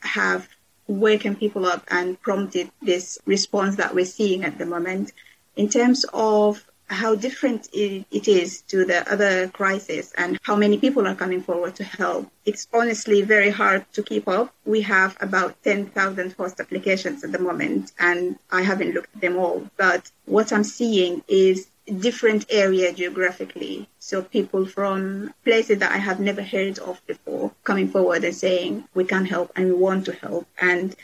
[0.00, 0.48] have
[0.86, 5.12] waken people up and prompted this response that we're seeing at the moment.
[5.56, 11.06] In terms of how different it is to the other crisis and how many people
[11.06, 12.30] are coming forward to help.
[12.44, 14.54] It's honestly very hard to keep up.
[14.64, 19.36] We have about 10,000 host applications at the moment, and I haven't looked at them
[19.36, 19.68] all.
[19.76, 23.88] But what I'm seeing is different area geographically.
[23.98, 28.84] So people from places that I have never heard of before coming forward and saying
[28.94, 30.46] we can help and we want to help.
[30.60, 30.94] And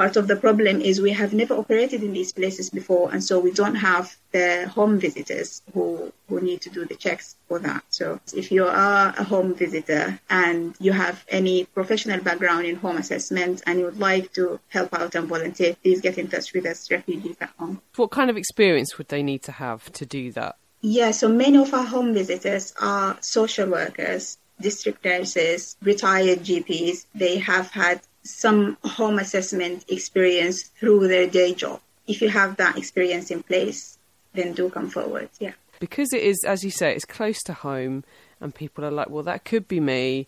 [0.00, 3.38] part of the problem is we have never operated in these places before, and so
[3.38, 7.82] we don't have the home visitors who who need to do the checks for that.
[7.90, 12.96] So if you are a home visitor and you have any professional background in home
[12.96, 16.64] assessment and you would like to help out and volunteer, please get in touch with
[16.64, 17.82] us, Refugees at Home.
[17.96, 20.56] What kind of experience would they need to have to do that?
[20.80, 27.04] Yeah, so many of our home visitors are social workers, district nurses, retired GPs.
[27.14, 31.80] They have had some home assessment experience through their day job.
[32.06, 33.98] If you have that experience in place,
[34.34, 35.30] then do come forward.
[35.38, 35.52] Yeah.
[35.78, 38.04] Because it is, as you say, it's close to home,
[38.40, 40.26] and people are like, well, that could be me.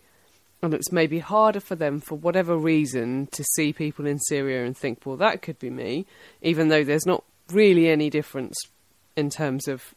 [0.62, 4.76] And it's maybe harder for them, for whatever reason, to see people in Syria and
[4.76, 6.07] think, well, that could be me,
[6.40, 8.57] even though there's not really any difference
[9.16, 9.94] in terms of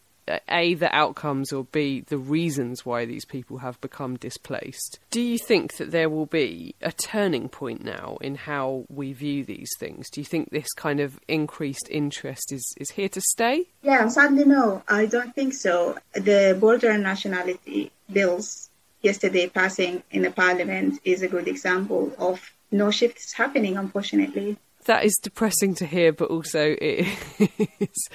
[0.50, 5.00] a the outcomes or b the reasons why these people have become displaced.
[5.12, 9.44] Do you think that there will be a turning point now in how we view
[9.44, 10.10] these things?
[10.10, 13.68] Do you think this kind of increased interest is is here to stay?
[13.84, 14.84] Yeah sadly no.
[14.88, 15.98] I don't think so.
[16.14, 18.70] The border and nationality bills
[19.02, 24.58] yesterday passing in the parliament is a good example of no shifts happening unfortunately.
[24.86, 27.08] That is depressing to hear, but also it
[27.80, 28.10] is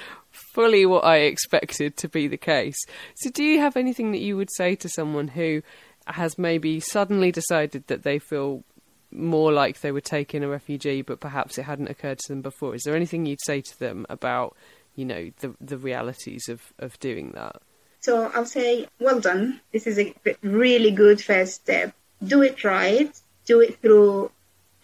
[0.53, 2.77] fully what I expected to be the case.
[3.17, 5.63] So, do you have anything that you would say to someone who
[6.07, 8.65] has maybe suddenly decided that they feel
[9.13, 12.43] more like they would take in a refugee, but perhaps it hadn't occurred to them
[12.43, 12.75] before?
[12.75, 14.57] Is there anything you'd say to them about,
[14.95, 17.63] you know, the the realities of of doing that?
[18.01, 19.61] So I'll say, well done.
[19.73, 21.95] This is a really good first step.
[22.25, 23.15] Do it right.
[23.45, 24.31] Do it through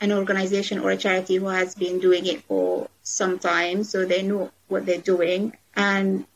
[0.01, 4.23] an organization or a charity who has been doing it for some time, so they
[4.23, 6.27] know what they're doing, and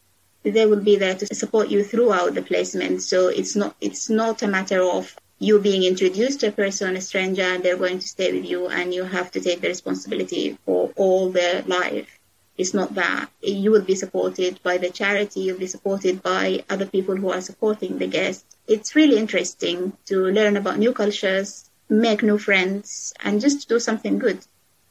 [0.42, 3.03] they will be there to support you throughout the placement.
[3.03, 7.01] So it's not it's not a matter of you being introduced to a person, a
[7.01, 10.59] stranger, and they're going to stay with you, and you have to take the responsibility
[10.64, 12.18] for all their life.
[12.59, 13.31] It's not that.
[13.40, 17.40] You will be supported by the charity, you'll be supported by other people who are
[17.40, 18.44] supporting the guest.
[18.68, 24.18] It's really interesting to learn about new cultures, make new friends, and just do something
[24.18, 24.38] good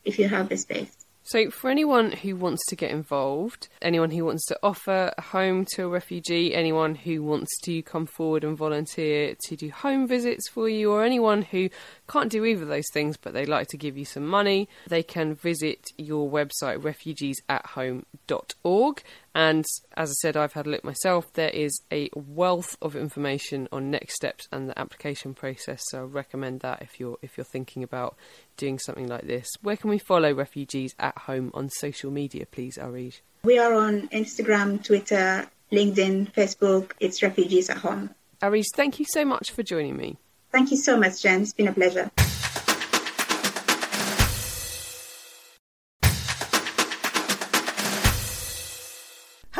[0.03, 0.99] if you have the space.
[1.29, 5.63] So, for anyone who wants to get involved, anyone who wants to offer a home
[5.75, 10.49] to a refugee, anyone who wants to come forward and volunteer to do home visits
[10.49, 11.69] for you, or anyone who
[12.07, 15.03] can't do either of those things but they'd like to give you some money, they
[15.03, 19.03] can visit your website refugeesathome.org.
[19.35, 19.65] And
[19.95, 21.31] as I said, I've had a look myself.
[21.33, 25.81] There is a wealth of information on next steps and the application process.
[25.89, 28.15] So I recommend that if you're if you're thinking about
[28.57, 29.47] doing something like this.
[29.61, 33.21] Where can we follow refugees at home on social media, please, Areej?
[33.43, 36.91] We are on Instagram, Twitter, LinkedIn, Facebook.
[36.99, 38.09] It's Refugees at Home.
[38.41, 40.17] Areej, thank you so much for joining me.
[40.51, 41.41] Thank you so much, Jen.
[41.41, 42.09] It's been a pleasure.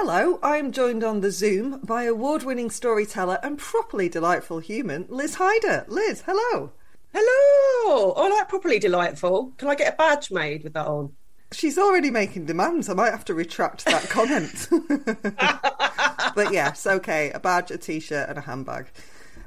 [0.02, 5.36] Hello, I'm joined on the Zoom by award winning storyteller and properly delightful human, Liz
[5.36, 5.84] Hyder.
[5.90, 6.72] Liz, hello.
[7.14, 8.14] Hello!
[8.16, 9.52] Oh, like properly delightful.
[9.58, 11.12] Can I get a badge made with that on?
[11.52, 12.88] She's already making demands.
[12.88, 14.70] I might have to retract that comment.
[16.34, 18.92] but yes, okay, a badge, a t shirt, and a handbag.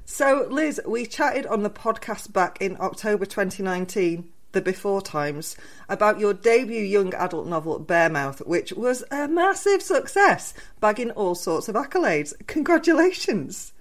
[0.05, 5.57] So, Liz, we chatted on the podcast back in October 2019, the before times,
[5.89, 11.69] about your debut young adult novel, Bearmouth, which was a massive success, bagging all sorts
[11.69, 12.33] of accolades.
[12.47, 13.73] Congratulations.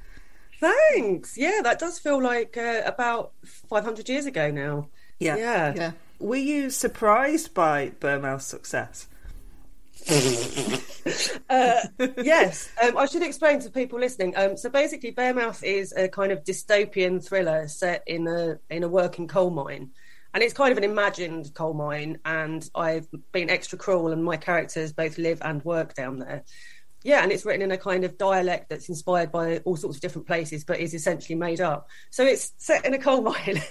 [0.59, 1.38] Thanks.
[1.38, 4.89] Yeah, that does feel like uh, about 500 years ago now.
[5.19, 5.36] Yeah.
[5.36, 5.74] Yeah.
[5.76, 5.91] Yeah.
[6.19, 9.07] Were you surprised by Bearmouth's success?
[12.17, 14.36] yes, um, I should explain to people listening.
[14.36, 18.88] Um, so basically, Bearmouth is a kind of dystopian thriller set in a in a
[18.88, 19.91] working coal mine,
[20.34, 22.19] and it's kind of an imagined coal mine.
[22.25, 26.43] And I've been extra cruel, and my characters both live and work down there.
[27.03, 30.01] Yeah, and it's written in a kind of dialect that's inspired by all sorts of
[30.01, 31.89] different places, but is essentially made up.
[32.11, 33.61] So it's set in a coal mine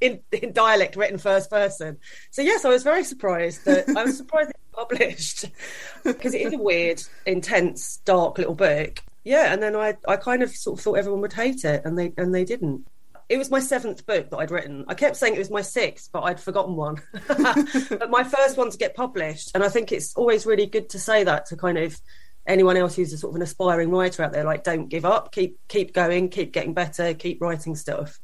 [0.00, 1.98] in, in dialect, written first person.
[2.32, 5.44] So yes, I was very surprised that I was surprised it was published
[6.04, 9.00] because it is a weird, intense, dark little book.
[9.22, 11.98] Yeah, and then I, I kind of sort of thought everyone would hate it, and
[11.98, 12.86] they and they didn't.
[13.28, 14.84] It was my seventh book that I'd written.
[14.88, 17.00] I kept saying it was my sixth, but I'd forgotten one.
[17.28, 20.98] but my first one to get published, and I think it's always really good to
[20.98, 21.98] say that to kind of
[22.46, 25.32] anyone else who's a sort of an aspiring writer out there like don't give up.
[25.32, 28.20] Keep keep going keep getting better keep writing stuff.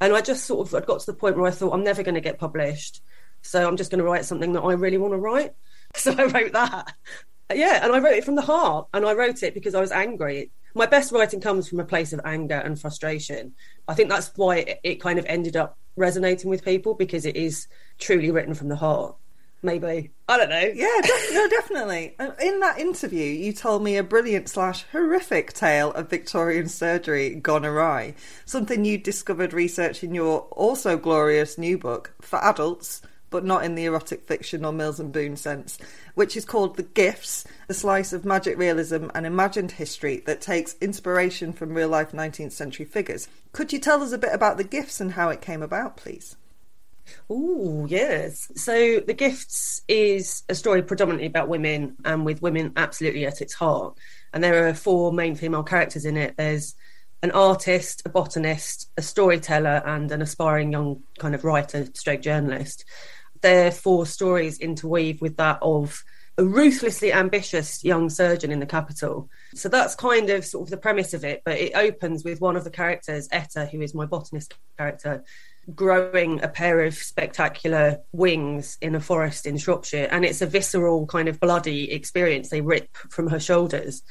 [0.00, 2.02] And i just sort of I'd got to the point where i thought i'm never
[2.02, 3.02] going to get published
[3.42, 5.52] so i'm just going to write something that i really want to write.
[5.96, 6.92] So i wrote that.
[7.54, 9.92] Yeah and i wrote it from the heart and i wrote it because i was
[9.92, 13.52] angry my best writing comes from a place of anger and frustration
[13.88, 17.34] i think that's why it, it kind of ended up resonating with people because it
[17.36, 17.66] is
[17.98, 19.16] truly written from the heart
[19.62, 22.14] maybe i don't know Yeah, def- no, definitely.
[22.42, 27.64] In that interview, you told me a brilliant slash horrific tale of Victorian surgery gone
[27.64, 28.14] awry.
[28.44, 33.00] Something you discovered researching your also glorious new book for adults,
[33.30, 35.78] but not in the erotic fiction or Mills and Boon sense,
[36.16, 40.74] which is called The Gifts, a slice of magic realism and imagined history that takes
[40.80, 43.28] inspiration from real life 19th century figures.
[43.52, 46.34] Could you tell us a bit about The Gifts and how it came about, please?
[47.28, 48.50] Oh, yes.
[48.56, 53.52] So The Gifts is a story predominantly about women and with women absolutely at its
[53.52, 53.98] heart.
[54.32, 56.34] And there are four main female characters in it.
[56.38, 56.74] There's
[57.22, 62.86] an artist, a botanist, a storyteller, and an aspiring young kind of writer, straight journalist.
[63.46, 66.02] Their four stories interweave with that of
[66.36, 69.30] a ruthlessly ambitious young surgeon in the capital.
[69.54, 71.42] So that's kind of sort of the premise of it.
[71.44, 75.22] But it opens with one of the characters, Etta, who is my botanist character,
[75.72, 80.08] growing a pair of spectacular wings in a forest in Shropshire.
[80.10, 82.50] And it's a visceral, kind of bloody experience.
[82.50, 84.02] They rip from her shoulders.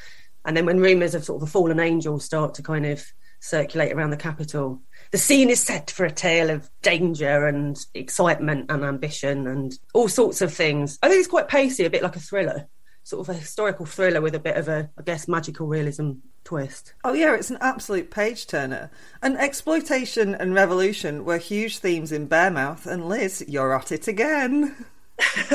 [0.46, 3.06] And then when rumours of sort of a fallen angel start to kind of
[3.42, 4.82] circulate around the capital,
[5.12, 10.08] the scene is set for a tale of danger and excitement and ambition and all
[10.08, 11.00] sorts of things.
[11.02, 12.68] I think it's quite pacey, a bit like a thriller,
[13.04, 16.94] sort of a historical thriller with a bit of a, I guess, magical realism twist.
[17.04, 18.92] Oh yeah, it's an absolute page turner.
[19.22, 22.86] And exploitation and revolution were huge themes in Bearmouth.
[22.86, 24.76] And Liz, you're at it again.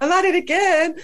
[0.00, 0.96] I'm at it again.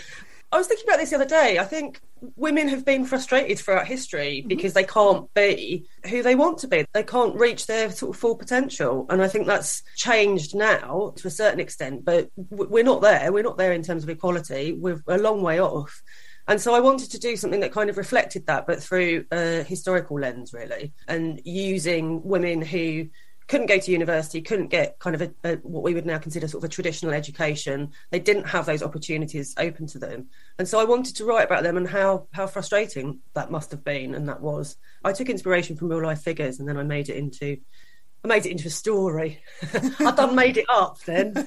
[0.52, 1.58] I was thinking about this the other day.
[1.58, 4.48] I think women have been frustrated throughout history mm-hmm.
[4.48, 6.84] because they can't be who they want to be.
[6.92, 9.06] They can't reach their sort of full potential.
[9.10, 13.32] And I think that's changed now to a certain extent, but we're not there.
[13.32, 14.72] We're not there in terms of equality.
[14.72, 16.02] We're a long way off.
[16.48, 19.64] And so I wanted to do something that kind of reflected that, but through a
[19.64, 23.08] historical lens, really, and using women who
[23.48, 26.48] couldn't go to university, couldn't get kind of a, a, what we would now consider
[26.48, 27.92] sort of a traditional education.
[28.10, 30.26] They didn't have those opportunities open to them,
[30.58, 33.84] and so I wanted to write about them and how how frustrating that must have
[33.84, 34.76] been, and that was.
[35.04, 37.58] I took inspiration from real life figures, and then I made it into.
[38.24, 39.40] I made it into a story.
[40.00, 41.34] I done made it up then.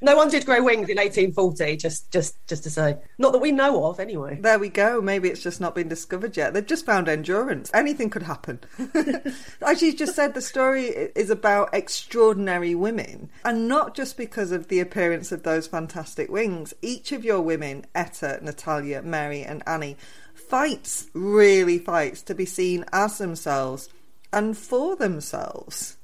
[0.00, 1.76] no one did grow wings in 1840.
[1.76, 4.38] Just, just, just to say, not that we know of, anyway.
[4.40, 5.00] There we go.
[5.00, 6.54] Maybe it's just not been discovered yet.
[6.54, 7.70] They've just found endurance.
[7.74, 8.60] Anything could happen.
[9.66, 10.84] As you just said, the story
[11.14, 16.74] is about extraordinary women, and not just because of the appearance of those fantastic wings.
[16.82, 19.96] Each of your women, Etta, Natalia, Mary, and Annie,
[20.34, 23.88] fights, really fights, to be seen as themselves
[24.32, 25.95] and for themselves.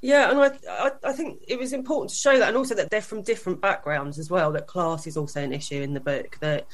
[0.00, 2.90] Yeah, and I, I, I think it was important to show that, and also that
[2.90, 4.52] they're from different backgrounds as well.
[4.52, 6.38] That class is also an issue in the book.
[6.40, 6.66] That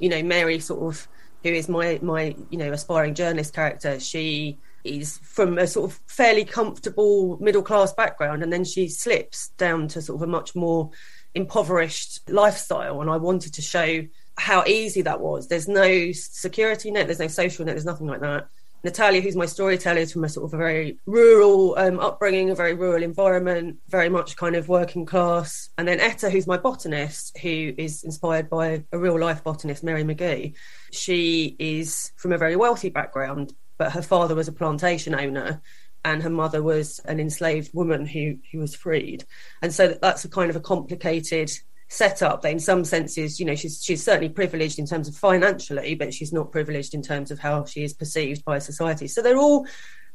[0.00, 1.08] you know, Mary sort of,
[1.44, 6.00] who is my my you know aspiring journalist character, she is from a sort of
[6.08, 10.56] fairly comfortable middle class background, and then she slips down to sort of a much
[10.56, 10.90] more
[11.34, 13.00] impoverished lifestyle.
[13.00, 14.04] And I wanted to show
[14.36, 15.46] how easy that was.
[15.46, 18.48] There's no security net, there's no social net, there's nothing like that.
[18.84, 22.54] Natalia, who's my storyteller, is from a sort of a very rural um, upbringing, a
[22.54, 25.70] very rural environment, very much kind of working class.
[25.78, 30.02] And then Etta, who's my botanist, who is inspired by a real life botanist, Mary
[30.02, 30.54] McGee.
[30.90, 35.62] She is from a very wealthy background, but her father was a plantation owner
[36.04, 39.24] and her mother was an enslaved woman who, who was freed.
[39.62, 41.50] And so that's a kind of a complicated
[41.92, 45.94] setup that in some senses you know she's she's certainly privileged in terms of financially
[45.94, 49.06] but she's not privileged in terms of how she is perceived by society.
[49.06, 49.66] So they're all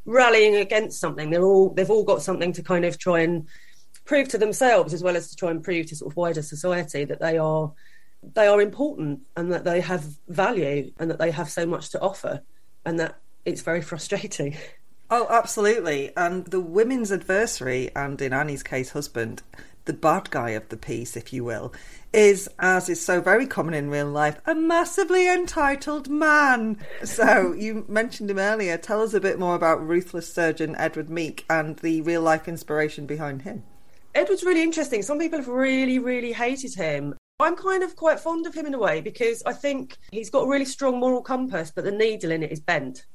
[0.04, 1.30] rallying against something.
[1.30, 3.46] They're all they've all got something to kind of try and
[4.04, 7.04] prove to themselves as well as to try and prove to sort of wider society
[7.04, 7.72] that they are
[8.34, 12.00] they are important and that they have value and that they have so much to
[12.00, 12.42] offer
[12.84, 14.56] and that it's very frustrating.
[15.10, 16.12] Oh, absolutely.
[16.16, 19.42] And the women's adversary, and in Annie's case, husband,
[19.88, 21.72] the bad guy of the piece, if you will,
[22.12, 26.78] is, as is so very common in real life, a massively entitled man.
[27.02, 28.76] So you mentioned him earlier.
[28.76, 33.06] Tell us a bit more about ruthless surgeon Edward Meek and the real life inspiration
[33.06, 33.64] behind him.
[34.14, 35.02] Edward's really interesting.
[35.02, 37.14] Some people have really, really hated him.
[37.40, 40.42] I'm kind of quite fond of him in a way because I think he's got
[40.42, 43.06] a really strong moral compass, but the needle in it is bent.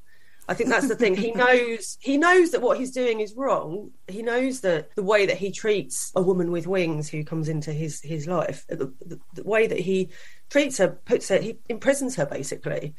[0.47, 1.15] I think that's the thing.
[1.15, 3.91] He knows he knows that what he's doing is wrong.
[4.07, 7.71] He knows that the way that he treats a woman with wings who comes into
[7.71, 10.09] his his life, the, the, the way that he
[10.49, 12.93] treats her, puts her, he imprisons her basically,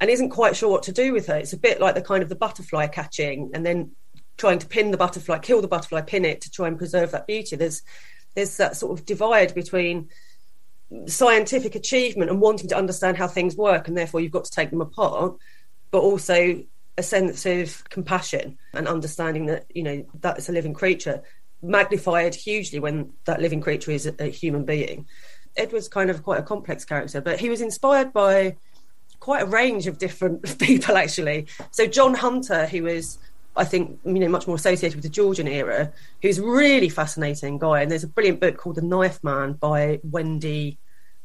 [0.00, 1.36] and isn't quite sure what to do with her.
[1.36, 3.92] It's a bit like the kind of the butterfly catching and then
[4.38, 7.26] trying to pin the butterfly, kill the butterfly, pin it to try and preserve that
[7.26, 7.56] beauty.
[7.56, 7.82] There's
[8.34, 10.08] there's that sort of divide between
[11.06, 14.70] scientific achievement and wanting to understand how things work, and therefore you've got to take
[14.70, 15.36] them apart,
[15.90, 16.62] but also
[16.98, 21.22] a sense of compassion and understanding that you know that's a living creature
[21.62, 25.06] magnified hugely when that living creature is a, a human being
[25.56, 28.56] edward's kind of quite a complex character but he was inspired by
[29.20, 33.18] quite a range of different people actually so john hunter who was
[33.56, 37.80] I think you know much more associated with the Georgian era, who's really fascinating guy.
[37.80, 40.78] And there's a brilliant book called The Knife Man by Wendy.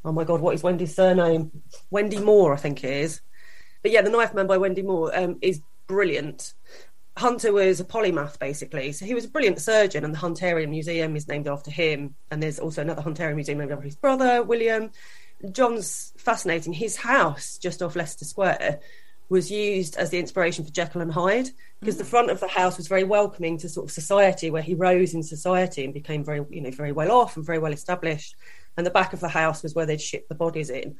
[0.05, 1.51] Oh my God, what is Wendy's surname?
[1.89, 3.21] Wendy Moore, I think it is.
[3.81, 6.53] But yeah, The Knife Man by Wendy Moore um, is brilliant.
[7.17, 8.91] Hunter was a polymath, basically.
[8.93, 12.15] So he was a brilliant surgeon, and the Hunterian Museum is named after him.
[12.29, 14.91] And there's also another Hunterian Museum named after his brother, William.
[15.51, 16.73] John's fascinating.
[16.73, 18.79] His house, just off Leicester Square,
[19.29, 21.99] was used as the inspiration for Jekyll and Hyde because mm.
[21.99, 25.13] the front of the house was very welcoming to sort of society, where he rose
[25.13, 28.35] in society and became very, you know, very well off and very well established.
[28.77, 30.95] And the back of the house was where they'd ship the bodies in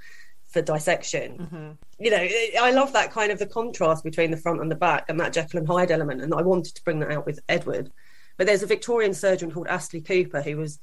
[0.52, 1.38] for dissection.
[1.38, 2.04] Mm-hmm.
[2.04, 2.28] You know,
[2.62, 5.34] I love that kind of the contrast between the front and the back and that
[5.34, 6.22] Jekyll and Hyde element.
[6.22, 7.92] And I wanted to bring that out with Edward.
[8.38, 10.80] But there's a Victorian surgeon called Astley Cooper who was,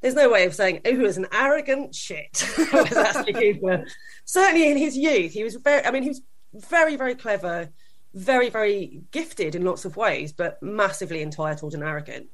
[0.00, 3.86] there's no way of saying, who was an arrogant shit, was Astley Cooper.
[4.24, 7.70] Certainly in his youth, he was very, I mean, he was very, very clever,
[8.14, 12.28] very, very gifted in lots of ways, but massively entitled and arrogant.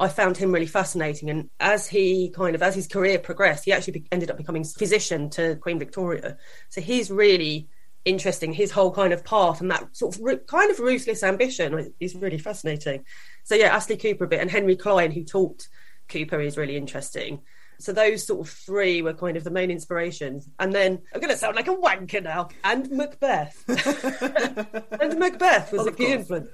[0.00, 1.30] I found him really fascinating.
[1.30, 5.30] And as he kind of, as his career progressed, he actually ended up becoming physician
[5.30, 6.36] to Queen Victoria.
[6.68, 7.68] So he's really
[8.04, 8.52] interesting.
[8.52, 12.38] His whole kind of path and that sort of kind of ruthless ambition is really
[12.38, 13.04] fascinating.
[13.44, 15.68] So yeah, Astley Cooper a bit and Henry Cline, who taught
[16.08, 17.42] Cooper, is really interesting.
[17.80, 20.48] So those sort of three were kind of the main inspirations.
[20.58, 22.48] And then I'm going to sound like a wanker now.
[22.64, 23.64] And Macbeth.
[25.00, 26.48] and Macbeth was well, a key influence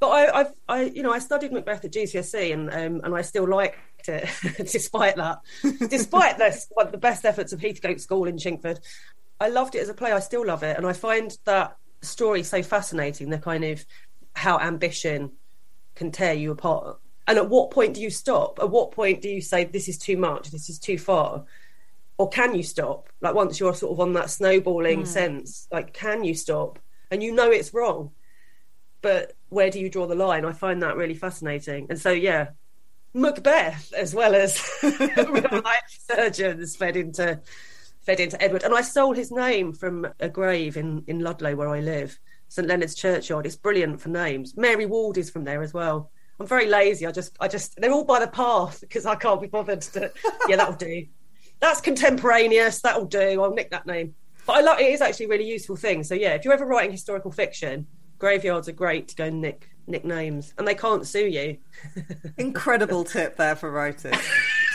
[0.00, 3.22] but I, I've, I, you know, I studied Macbeth at GCSE, and um, and I
[3.22, 5.40] still liked it, despite that,
[5.88, 8.80] despite this, the best efforts of Heathcote School in Chingford.
[9.40, 10.12] I loved it as a play.
[10.12, 13.30] I still love it, and I find that story so fascinating.
[13.30, 13.84] The kind of
[14.34, 15.32] how ambition
[15.94, 18.58] can tear you apart, and at what point do you stop?
[18.60, 20.50] At what point do you say this is too much?
[20.50, 21.44] This is too far?
[22.16, 23.08] Or can you stop?
[23.20, 25.06] Like once you're sort of on that snowballing mm.
[25.06, 26.78] sense, like can you stop?
[27.10, 28.12] And you know it's wrong
[29.04, 30.46] but where do you draw the line?
[30.46, 31.88] I find that really fascinating.
[31.90, 32.48] And so, yeah,
[33.12, 37.38] Macbeth as well as life surgeons fed into
[38.00, 38.62] fed into Edward.
[38.62, 42.66] And I stole his name from a grave in in Ludlow where I live, St
[42.66, 43.44] Leonard's Churchyard.
[43.44, 44.56] It's brilliant for names.
[44.56, 46.10] Mary Ward is from there as well.
[46.40, 47.06] I'm very lazy.
[47.06, 50.10] I just I just they're all by the path because I can't be bothered to.
[50.48, 51.06] Yeah, that'll do.
[51.60, 52.80] That's contemporaneous.
[52.80, 53.42] That'll do.
[53.42, 54.14] I'll nick that name.
[54.46, 56.04] But I love it is actually a really useful thing.
[56.04, 57.86] So yeah, if you're ever writing historical fiction
[58.24, 61.58] graveyards are great to go nick nicknames and they can't sue you.
[62.38, 64.16] Incredible tip there for writers.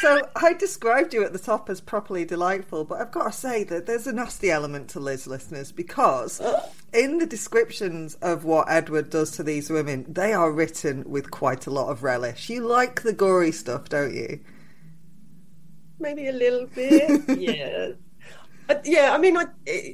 [0.01, 3.63] So I described you at the top as properly delightful, but I've got to say
[3.63, 6.39] that there's a nasty element to Liz listeners because
[6.93, 11.65] in the descriptions of what Edward does to these women, they are written with quite
[11.65, 12.51] a lot of relish.
[12.51, 14.41] You like the gory stuff, don't you?
[15.99, 17.93] Maybe a little bit, yeah.
[18.69, 19.47] Uh, yeah, I mean, I,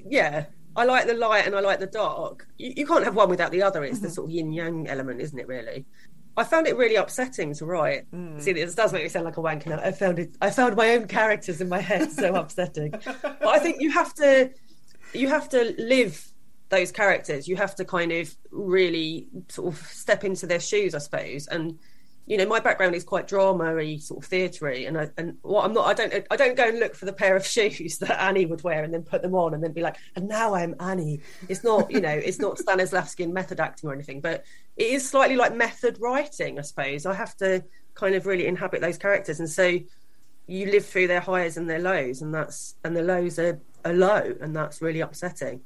[0.10, 2.48] yeah, I like the light and I like the dark.
[2.58, 3.84] You, you can't have one without the other.
[3.84, 4.14] It's the mm-hmm.
[4.14, 5.48] sort of yin yang element, isn't it?
[5.48, 5.86] Really.
[6.38, 8.12] I found it really upsetting to write.
[8.12, 8.42] Mm.
[8.42, 9.68] See, this does make me sound like a wanker.
[9.68, 9.80] now.
[9.80, 10.36] I found it.
[10.42, 12.92] I found my own characters in my head so upsetting.
[12.92, 14.52] But I think you have to,
[15.14, 16.30] you have to live
[16.70, 17.48] those characters.
[17.48, 21.48] You have to kind of really sort of step into their shoes, I suppose.
[21.48, 21.80] And
[22.28, 25.74] you know, my background is quite drama-y, sort of theatery, and I, and what I'm
[25.74, 28.46] not, I don't, I don't go and look for the pair of shoes that Annie
[28.46, 31.22] would wear and then put them on and then be like, and now I'm Annie.
[31.50, 34.44] It's not, you know, it's not Stanislavski method acting or anything, but
[34.76, 37.06] it is slightly like method writing, I suppose.
[37.06, 37.64] I have to
[37.94, 39.80] kind of really inhabit those characters, and so
[40.48, 43.94] you live through their highs and their lows, and that's and the lows are, are
[43.94, 45.62] low, and that's really upsetting.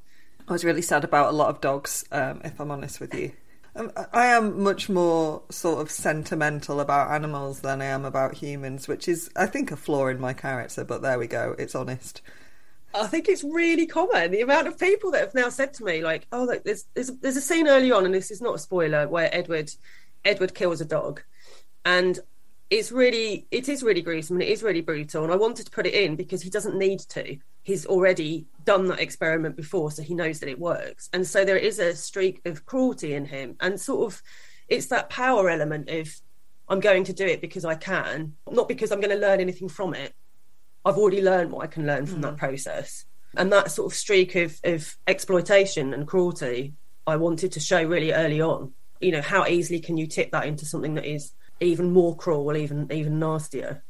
[0.48, 3.32] I was really sad about a lot of dogs, um, if I'm honest with you.
[3.80, 8.90] Um, I am much more sort of sentimental about animals than I am about humans,
[8.90, 12.22] which is, I think, a flaw in my character, but there we go, it's honest.
[12.94, 14.32] I think it's really common.
[14.32, 17.12] The amount of people that have now said to me, like, "Oh, look, there's there's,
[17.20, 19.72] there's a scene early on, and this is not a spoiler, where Edward
[20.26, 21.22] Edward kills a dog,
[21.86, 22.20] and
[22.70, 25.24] it's really it is really gruesome and it is really brutal.
[25.24, 27.38] And I wanted to put it in because he doesn't need to.
[27.64, 31.10] He's already done that experiment before, so he knows that it works.
[31.14, 34.22] And so there is a streak of cruelty in him, and sort of
[34.68, 36.10] it's that power element of
[36.70, 39.70] I'm going to do it because I can, not because I'm going to learn anything
[39.70, 40.14] from it.
[40.86, 42.38] I've already learned what I can learn from that mm.
[42.38, 43.06] process.
[43.36, 46.74] And that sort of streak of, of exploitation and cruelty,
[47.06, 48.74] I wanted to show really early on.
[49.02, 52.56] You know, how easily can you tip that into something that is even more cruel,
[52.56, 53.84] even even nastier?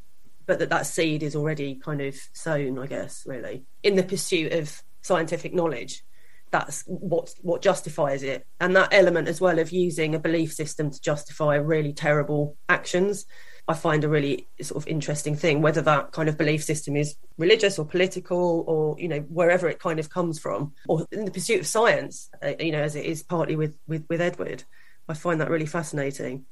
[0.46, 4.54] But that that seed is already kind of sown, I guess, really, in the pursuit
[4.54, 6.04] of scientific knowledge.
[6.52, 10.90] That's what what justifies it, and that element as well of using a belief system
[10.90, 13.26] to justify really terrible actions.
[13.68, 17.16] I find a really sort of interesting thing, whether that kind of belief system is
[17.38, 21.30] religious or political or, you know, wherever it kind of comes from, or in the
[21.30, 24.64] pursuit of science, uh, you know, as it is partly with, with, with Edward.
[25.08, 26.46] I find that really fascinating.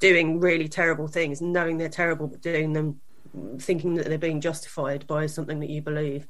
[0.00, 3.00] Doing really terrible things, knowing they're terrible, but doing them
[3.58, 6.26] thinking that they're being justified by something that you believe.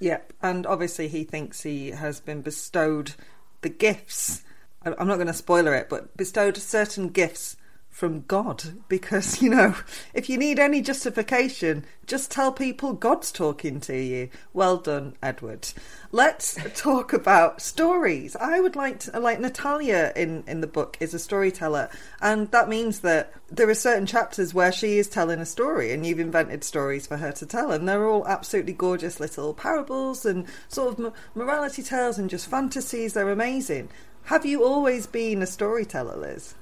[0.00, 3.12] Yep, and obviously he thinks he has been bestowed
[3.60, 4.42] the gifts.
[4.82, 7.56] I'm not going to spoiler it, but bestowed certain gifts
[8.00, 9.76] from God because, you know,
[10.14, 14.30] if you need any justification, just tell people God's talking to you.
[14.54, 15.68] Well done, Edward.
[16.10, 18.34] Let's talk about stories.
[18.36, 21.90] I would like to, like Natalia in, in the book is a storyteller,
[22.22, 26.06] and that means that there are certain chapters where she is telling a story, and
[26.06, 30.46] you've invented stories for her to tell, and they're all absolutely gorgeous little parables and
[30.68, 33.12] sort of morality tales and just fantasies.
[33.12, 33.90] They're amazing.
[34.24, 36.54] Have you always been a storyteller, Liz?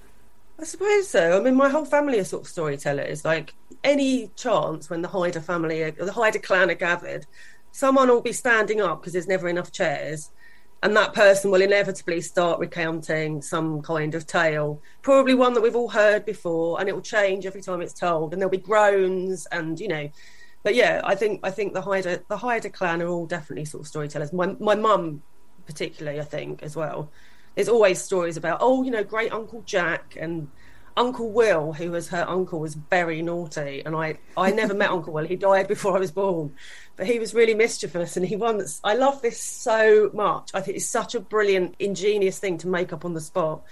[0.60, 1.38] I suppose so.
[1.38, 3.24] I mean, my whole family are sort of storytellers.
[3.24, 3.54] Like
[3.84, 7.26] any chance when the Hyder family, the Hyder clan are gathered,
[7.70, 10.30] someone will be standing up because there's never enough chairs,
[10.82, 15.76] and that person will inevitably start recounting some kind of tale, probably one that we've
[15.76, 19.46] all heard before, and it will change every time it's told, and there'll be groans
[19.52, 20.10] and you know.
[20.64, 23.82] But yeah, I think I think the Hyder the Hyder clan are all definitely sort
[23.82, 24.32] of storytellers.
[24.32, 25.22] My my mum
[25.66, 27.10] particularly, I think, as well
[27.58, 30.48] there's always stories about oh you know great uncle jack and
[30.96, 33.82] uncle will who was her uncle was very naughty.
[33.84, 35.26] And i i never met uncle will.
[35.26, 36.54] He died before i was born.
[36.94, 40.52] But he was really mischievous and he once i love this so much.
[40.54, 43.64] I think it's such a brilliant ingenious thing to make up on the spot.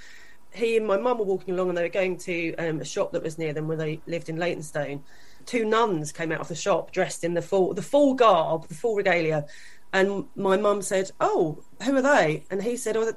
[0.52, 3.12] He and my mum were walking along and they were going to um, a shop
[3.12, 5.04] that was near them where they lived in Leytonstone.
[5.44, 8.74] Two nuns came out of the shop dressed in the full the full garb, the
[8.74, 9.46] full regalia,
[9.92, 13.12] and my mum said, "Oh, who are they?" And he said, "Oh,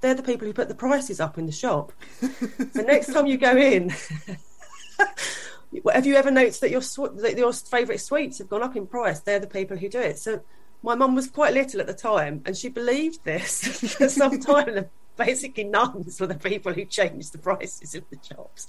[0.00, 3.36] they're the people who put the prices up in the shop." so next time you
[3.36, 3.92] go in,
[5.92, 9.20] have you ever noticed that your that your favourite sweets have gone up in price?
[9.20, 10.18] They're the people who do it.
[10.18, 10.40] So
[10.82, 14.86] my mum was quite little at the time, and she believed this for some time.
[15.16, 18.66] Basically, nuns were the people who changed the prices in the shops.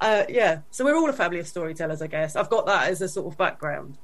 [0.00, 2.34] Uh, yeah, so we're all a family of storytellers, I guess.
[2.34, 3.96] I've got that as a sort of background.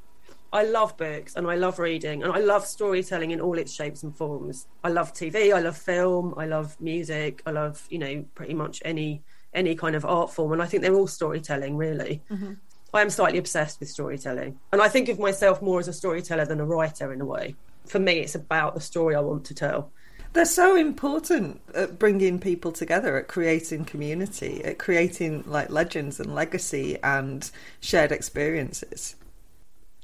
[0.53, 4.03] I love books and I love reading and I love storytelling in all its shapes
[4.03, 4.67] and forms.
[4.85, 8.83] I love TV, I love film, I love music, I love, you know, pretty much
[8.85, 9.23] any
[9.55, 12.23] any kind of art form and I think they're all storytelling really.
[12.31, 12.55] Mm-hmm.
[12.95, 14.59] I am slightly obsessed with storytelling.
[14.73, 17.55] And I think of myself more as a storyteller than a writer in a way.
[17.87, 19.91] For me it's about the story I want to tell.
[20.35, 26.35] They're so important at bringing people together, at creating community, at creating like legends and
[26.35, 27.51] legacy and
[27.81, 29.17] shared experiences.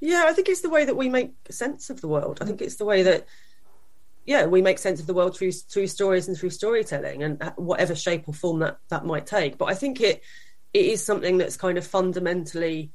[0.01, 2.38] Yeah, I think it's the way that we make sense of the world.
[2.40, 3.26] I think it's the way that,
[4.26, 7.53] yeah, we make sense of the world through through stories and through storytelling, and uh,
[7.57, 9.59] whatever shape or form that that might take.
[9.59, 10.22] But I think it
[10.72, 12.92] it is something that's kind of fundamentally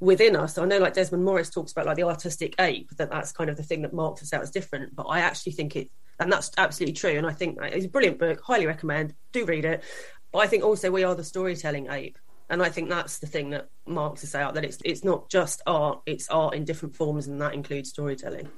[0.00, 0.54] within us.
[0.54, 3.50] So I know like Desmond Morris talks about like the artistic ape, that that's kind
[3.50, 4.94] of the thing that marks us out as different.
[4.94, 7.16] But I actually think it, and that's absolutely true.
[7.16, 9.82] And I think it's a brilliant book, highly recommend, do read it.
[10.32, 12.18] But I think also we are the storytelling ape.
[12.50, 15.62] And I think that's the thing that marks us out, that it's it's not just
[15.66, 18.50] art, it's art in different forms and that includes storytelling.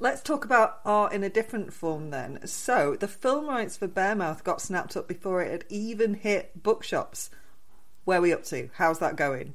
[0.00, 2.44] Let's talk about art in a different form then.
[2.46, 7.30] So, the film rights for Bearmouth got snapped up before it had even hit bookshops.
[8.04, 8.70] Where are we up to?
[8.74, 9.54] How's that going?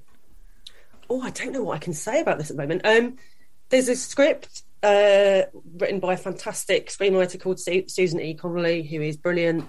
[1.09, 2.86] Oh, I don't know what I can say about this at the moment.
[2.86, 3.17] Um,
[3.70, 5.43] there's a script uh,
[5.78, 8.34] written by a fantastic screenwriter called Su- Susan E.
[8.34, 9.67] Connolly, who is brilliant.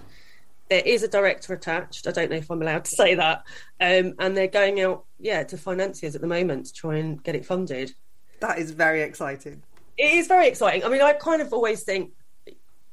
[0.71, 2.07] There is a director attached.
[2.07, 3.43] I don't know if I'm allowed to say that.
[3.79, 7.35] Um, and they're going out, yeah, to financiers at the moment to try and get
[7.35, 7.93] it funded.
[8.39, 9.61] That is very exciting
[10.01, 10.83] it is very exciting.
[10.83, 12.11] I mean, I kind of always think,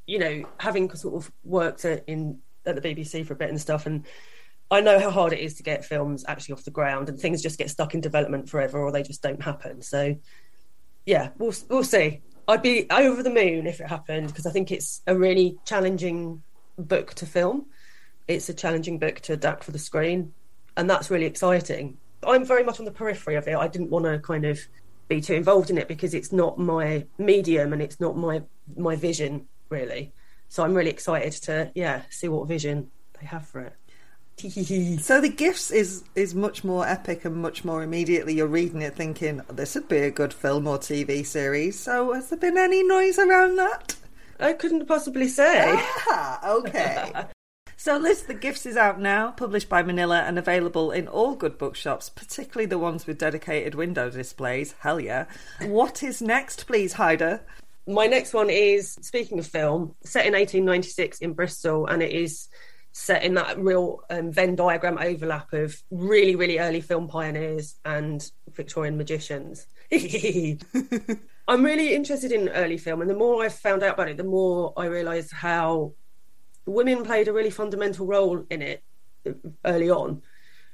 [0.06, 3.60] you know, having sort of worked at, in at the BBC for a bit and
[3.60, 4.04] stuff, and
[4.70, 7.42] I know how hard it is to get films actually off the ground, and things
[7.42, 9.80] just get stuck in development forever, or they just don't happen.
[9.80, 10.16] So,
[11.06, 12.20] yeah, we'll we'll see.
[12.46, 16.42] I'd be over the moon if it happened because I think it's a really challenging
[16.78, 17.66] book to film.
[18.26, 20.32] It's a challenging book to adapt for the screen,
[20.76, 21.98] and that's really exciting.
[22.26, 23.56] I'm very much on the periphery of it.
[23.56, 24.60] I didn't want to kind of
[25.08, 28.42] be too involved in it because it's not my medium and it's not my
[28.76, 30.12] my vision really.
[30.48, 33.74] So I'm really excited to yeah see what vision they have for it.
[35.00, 38.94] so the gifts is is much more epic and much more immediately you're reading it
[38.94, 41.78] thinking this would be a good film or TV series.
[41.78, 43.96] So has there been any noise around that?
[44.40, 45.64] I couldn't possibly say.
[46.10, 47.12] Ah, okay.
[47.80, 51.58] So, Liz, The Gifts is out now, published by Manilla and available in all good
[51.58, 54.74] bookshops, particularly the ones with dedicated window displays.
[54.80, 55.26] Hell yeah.
[55.60, 57.40] What is next, please, Hyder?
[57.86, 62.48] My next one is, speaking of film, set in 1896 in Bristol, and it is
[62.90, 68.28] set in that real um, Venn diagram overlap of really, really early film pioneers and
[68.54, 69.68] Victorian magicians.
[71.48, 74.24] I'm really interested in early film, and the more I've found out about it, the
[74.24, 75.94] more I realise how
[76.66, 78.84] women played a really fundamental role in it
[79.64, 80.22] early on.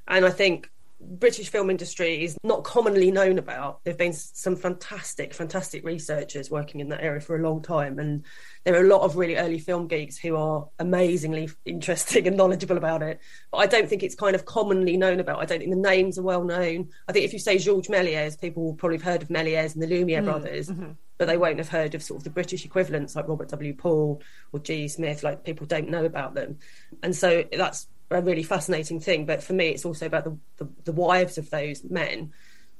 [0.08, 0.68] And I think
[1.04, 3.82] British film industry is not commonly known about.
[3.84, 8.24] There've been some fantastic, fantastic researchers working in that area for a long time, and
[8.64, 12.76] there are a lot of really early film geeks who are amazingly interesting and knowledgeable
[12.76, 13.20] about it.
[13.52, 15.40] But I don't think it's kind of commonly known about.
[15.40, 16.88] I don't think the names are well known.
[17.08, 19.82] I think if you say Georges Méliès, people will probably have heard of Méliès and
[19.82, 20.92] the Lumiere mm, brothers, mm-hmm.
[21.18, 23.74] but they won't have heard of sort of the British equivalents like Robert W.
[23.74, 24.88] Paul or G.
[24.88, 25.22] Smith.
[25.22, 26.58] Like people don't know about them,
[27.02, 29.26] and so that's a really fascinating thing.
[29.26, 32.32] But for me, it's also about the, the, the wives of those men.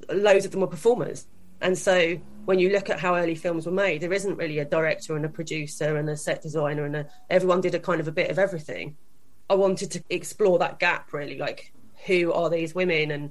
[0.09, 1.27] Loads of them were performers.
[1.61, 4.65] And so when you look at how early films were made, there isn't really a
[4.65, 8.09] director and a producer and a set designer and a, everyone did a kind of
[8.09, 8.97] a bit of everything.
[9.49, 11.73] I wanted to explore that gap really, like
[12.07, 13.31] who are these women and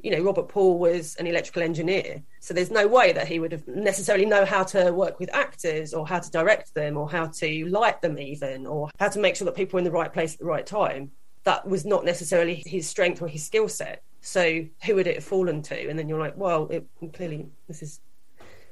[0.00, 3.52] you know Robert Paul was an electrical engineer, so there's no way that he would
[3.52, 7.26] have necessarily know how to work with actors or how to direct them or how
[7.26, 10.12] to light them even or how to make sure that people are in the right
[10.12, 11.10] place at the right time
[11.44, 14.02] that was not necessarily his strength or his skill set.
[14.20, 15.88] So who would it have fallen to?
[15.88, 18.00] And then you're like, well, it, clearly this is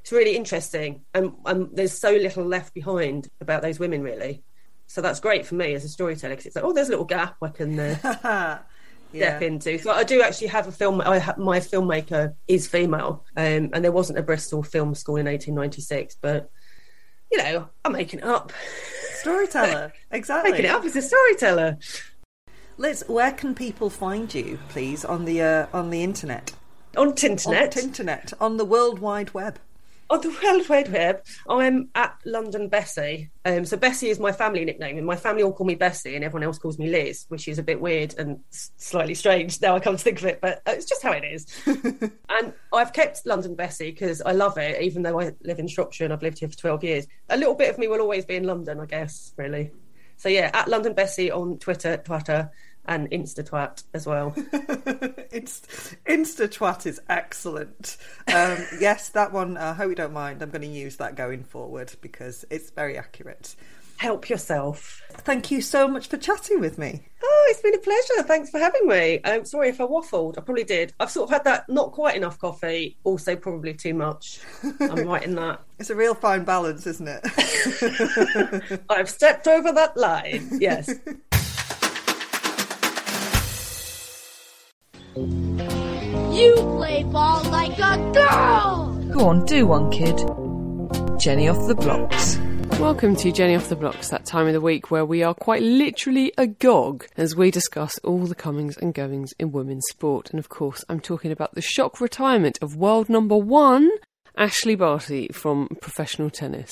[0.01, 4.43] it's really interesting, and, and there's so little left behind about those women really.
[4.87, 7.05] So that's great for me as a storyteller because it's like, oh, there's a little
[7.05, 7.99] gap I can uh,
[9.13, 9.29] yeah.
[9.29, 9.77] step into.
[9.79, 11.03] So I do actually have a film.
[11.03, 15.27] I have, my filmmaker is female, um, and there wasn't a Bristol Film School in
[15.27, 16.51] 1896, but
[17.31, 18.51] you know, I'm making it up.
[19.17, 20.51] Storyteller, exactly.
[20.53, 21.77] making it up as a storyteller.
[22.81, 26.53] Liz, where can people find you, please, on the uh, on the internet?
[26.97, 29.59] On internet, on internet, on the World Wide Web.
[30.11, 33.31] On the World Wide Web, I'm at London Bessie.
[33.45, 36.25] Um, so Bessie is my family nickname, and my family all call me Bessie, and
[36.25, 39.81] everyone else calls me Liz, which is a bit weird and slightly strange now I
[39.81, 41.47] come to think of it, but uh, it's just how it is.
[41.67, 46.05] and I've kept London Bessie because I love it, even though I live in Shropshire
[46.05, 47.07] and I've lived here for 12 years.
[47.29, 49.73] A little bit of me will always be in London, I guess, really.
[50.19, 52.51] So yeah, at London Bessie on Twitter, Twitter,
[52.89, 54.35] and Instatwat as well.
[55.31, 55.69] Inst-
[56.07, 57.99] Instatwat is excellent.
[58.27, 59.57] Um, yes, that one.
[59.57, 60.43] I hope you don't mind.
[60.43, 63.55] I'm going to use that going forward because it's very accurate.
[63.99, 65.03] Help yourself.
[65.11, 67.03] Thank you so much for chatting with me.
[67.21, 68.23] Oh, it's been a pleasure.
[68.23, 69.19] Thanks for having me.
[69.25, 70.39] I'm sorry if I waffled.
[70.39, 70.95] I probably did.
[71.01, 74.39] I've sort of had that not quite enough coffee, also probably too much.
[74.81, 75.63] I'm right in that.
[75.81, 78.81] It's a real fine balance, isn't it?
[78.91, 80.59] I've stepped over that line.
[80.61, 80.93] Yes.
[85.17, 88.95] You play ball like a girl!
[89.13, 90.17] Go on, do one, kid.
[91.19, 92.37] Jenny off the blocks.
[92.79, 95.63] Welcome to Jenny Off the Blocks, that time of the week where we are quite
[95.63, 100.31] literally agog as we discuss all the comings and goings in women's sport.
[100.31, 103.91] And of course, I'm talking about the shock retirement of world number one,
[104.37, 106.71] Ashleigh Barty from professional tennis.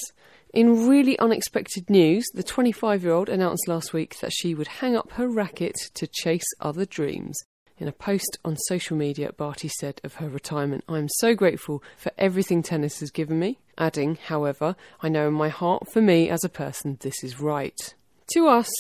[0.53, 4.95] In really unexpected news, the 25 year old announced last week that she would hang
[4.95, 7.37] up her racket to chase other dreams.
[7.79, 11.83] In a post on social media, Barty said of her retirement, I am so grateful
[11.99, 13.59] for everything tennis has given me.
[13.77, 17.95] Adding, however, I know in my heart, for me as a person, this is right.
[18.33, 18.71] To us,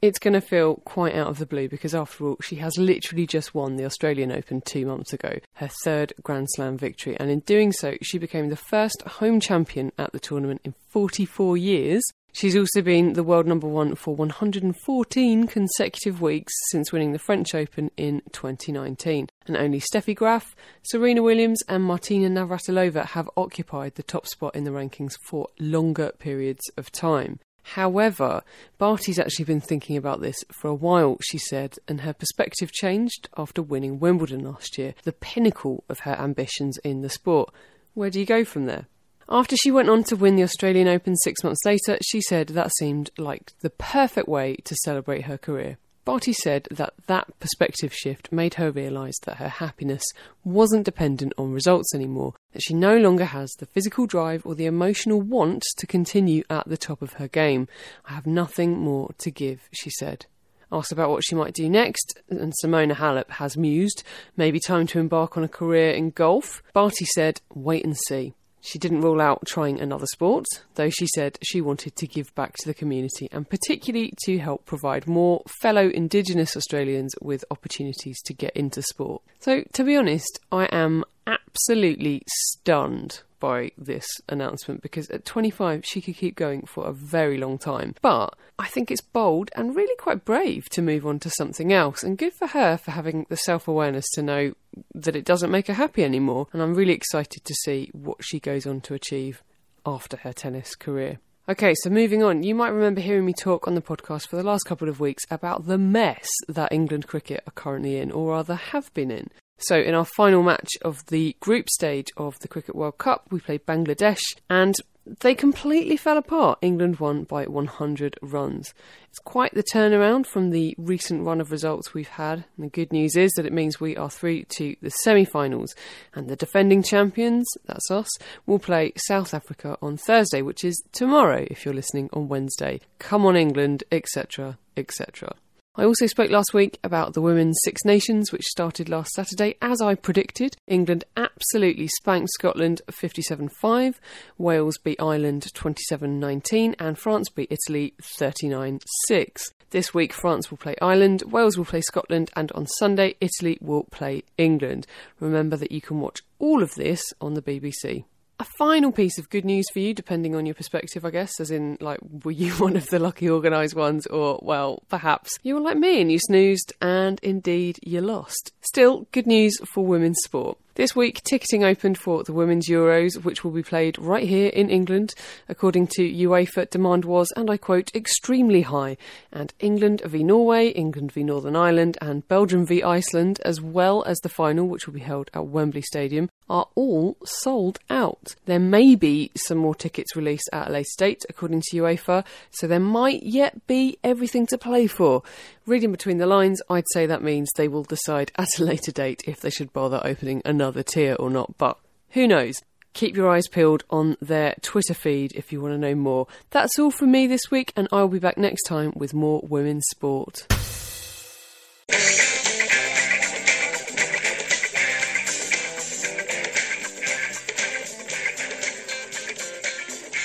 [0.00, 3.26] it's going to feel quite out of the blue because, after all, she has literally
[3.26, 7.40] just won the Australian Open two months ago, her third Grand Slam victory, and in
[7.40, 12.04] doing so, she became the first home champion at the tournament in 44 years.
[12.36, 17.54] She's also been the world number one for 114 consecutive weeks since winning the French
[17.54, 19.30] Open in 2019.
[19.46, 24.64] And only Steffi Graf, Serena Williams, and Martina Navratilova have occupied the top spot in
[24.64, 27.40] the rankings for longer periods of time.
[27.62, 28.42] However,
[28.76, 33.30] Barty's actually been thinking about this for a while, she said, and her perspective changed
[33.38, 37.50] after winning Wimbledon last year, the pinnacle of her ambitions in the sport.
[37.94, 38.88] Where do you go from there?
[39.28, 42.70] After she went on to win the Australian Open six months later, she said that
[42.78, 45.78] seemed like the perfect way to celebrate her career.
[46.04, 50.04] Barty said that that perspective shift made her realise that her happiness
[50.44, 54.66] wasn't dependent on results anymore, that she no longer has the physical drive or the
[54.66, 57.66] emotional want to continue at the top of her game.
[58.04, 60.26] I have nothing more to give, she said.
[60.70, 64.04] Asked about what she might do next, and Simona Halep has mused,
[64.36, 66.62] maybe time to embark on a career in golf.
[66.72, 68.34] Barty said, wait and see.
[68.66, 70.44] She didn't rule out trying another sport,
[70.74, 74.66] though she said she wanted to give back to the community and particularly to help
[74.66, 79.22] provide more fellow Indigenous Australians with opportunities to get into sport.
[79.38, 86.00] So, to be honest, I am absolutely stunned by this announcement because at 25 she
[86.00, 87.94] could keep going for a very long time.
[88.02, 92.02] But I think it's bold and really quite brave to move on to something else,
[92.02, 94.54] and good for her for having the self awareness to know
[94.94, 96.46] that it doesn't make her happy anymore.
[96.52, 99.42] And I'm really excited to see what she goes on to achieve
[99.84, 101.18] after her tennis career.
[101.48, 104.42] Okay, so moving on, you might remember hearing me talk on the podcast for the
[104.42, 108.56] last couple of weeks about the mess that England cricket are currently in, or rather
[108.56, 109.30] have been in.
[109.58, 113.40] So, in our final match of the group stage of the Cricket World Cup, we
[113.40, 114.76] played Bangladesh and
[115.20, 116.58] they completely fell apart.
[116.60, 118.74] England won by 100 runs.
[119.08, 122.44] It's quite the turnaround from the recent run of results we've had.
[122.56, 125.74] And the good news is that it means we are through to the semi finals.
[126.14, 128.08] And the defending champions, that's us,
[128.46, 132.80] will play South Africa on Thursday, which is tomorrow if you're listening on Wednesday.
[132.98, 135.34] Come on, England, etc., etc.
[135.78, 139.56] I also spoke last week about the Women's Six Nations, which started last Saturday.
[139.60, 144.00] As I predicted, England absolutely spanked Scotland 57 5,
[144.38, 149.52] Wales beat Ireland 27 19, and France beat Italy 39 6.
[149.68, 153.84] This week, France will play Ireland, Wales will play Scotland, and on Sunday, Italy will
[153.84, 154.86] play England.
[155.20, 158.04] Remember that you can watch all of this on the BBC.
[158.38, 161.50] A final piece of good news for you, depending on your perspective, I guess, as
[161.50, 165.60] in, like, were you one of the lucky organised ones, or, well, perhaps you were
[165.60, 168.52] like me and you snoozed and indeed you lost.
[168.60, 170.58] Still, good news for women's sport.
[170.76, 174.68] This week, ticketing opened for the Women's Euros, which will be played right here in
[174.68, 175.14] England.
[175.48, 178.98] According to UEFA, demand was, and I quote, extremely high.
[179.32, 184.18] And England v Norway, England v Northern Ireland, and Belgium v Iceland, as well as
[184.18, 188.34] the final, which will be held at Wembley Stadium, are all sold out.
[188.44, 192.66] There may be some more tickets released at a later date, according to UEFA, so
[192.66, 195.22] there might yet be everything to play for.
[195.66, 199.24] Reading between the lines, I'd say that means they will decide at a later date
[199.26, 201.76] if they should bother opening another tier or not, but
[202.10, 202.62] who knows?
[202.92, 206.28] Keep your eyes peeled on their Twitter feed if you want to know more.
[206.50, 209.86] That's all from me this week, and I'll be back next time with more women's
[209.90, 210.46] sport.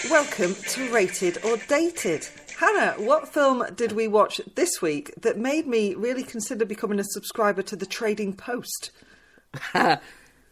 [0.07, 2.27] Welcome to Rated or Dated.
[2.61, 7.03] Hannah, what film did we watch this week that made me really consider becoming a
[7.03, 8.91] subscriber to the Trading Post?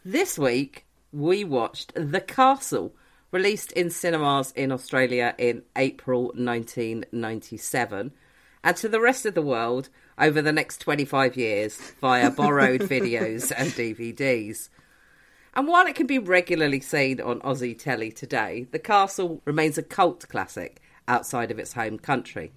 [0.04, 2.96] This week, we watched The Castle,
[3.30, 8.12] released in cinemas in Australia in April 1997,
[8.64, 9.88] and to the rest of the world
[10.18, 14.68] over the next 25 years via borrowed videos and DVDs.
[15.54, 19.82] And while it can be regularly seen on Aussie telly today, The Castle remains a
[19.84, 22.52] cult classic outside of its home country.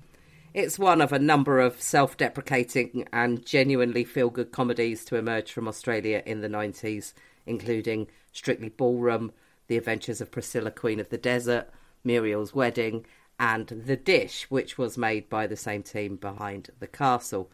[0.53, 5.51] It's one of a number of self deprecating and genuinely feel good comedies to emerge
[5.51, 7.13] from Australia in the 90s,
[7.47, 9.31] including Strictly Ballroom,
[9.67, 11.69] The Adventures of Priscilla, Queen of the Desert,
[12.03, 13.05] Muriel's Wedding,
[13.39, 17.49] and The Dish, which was made by the same team behind The Castle.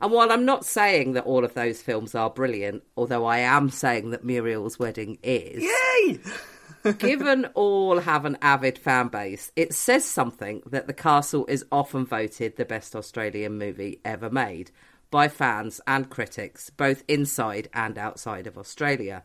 [0.00, 3.68] And while I'm not saying that all of those films are brilliant, although I am
[3.68, 6.18] saying that Muriel's Wedding is, Yay!
[6.98, 12.04] Given all have an avid fan base, it says something that The Castle is often
[12.04, 14.70] voted the best Australian movie ever made
[15.10, 19.22] by fans and critics, both inside and outside of Australia.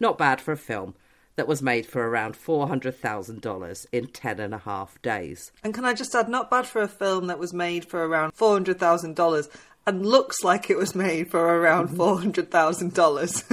[0.00, 0.94] Not bad for a film
[1.36, 5.52] that was made for around $400,000 in 10 and a half days.
[5.62, 8.32] And can I just add, not bad for a film that was made for around
[8.32, 9.48] four hundred thousand dollars
[9.86, 13.44] and looks like it was made for around four hundred thousand dollars.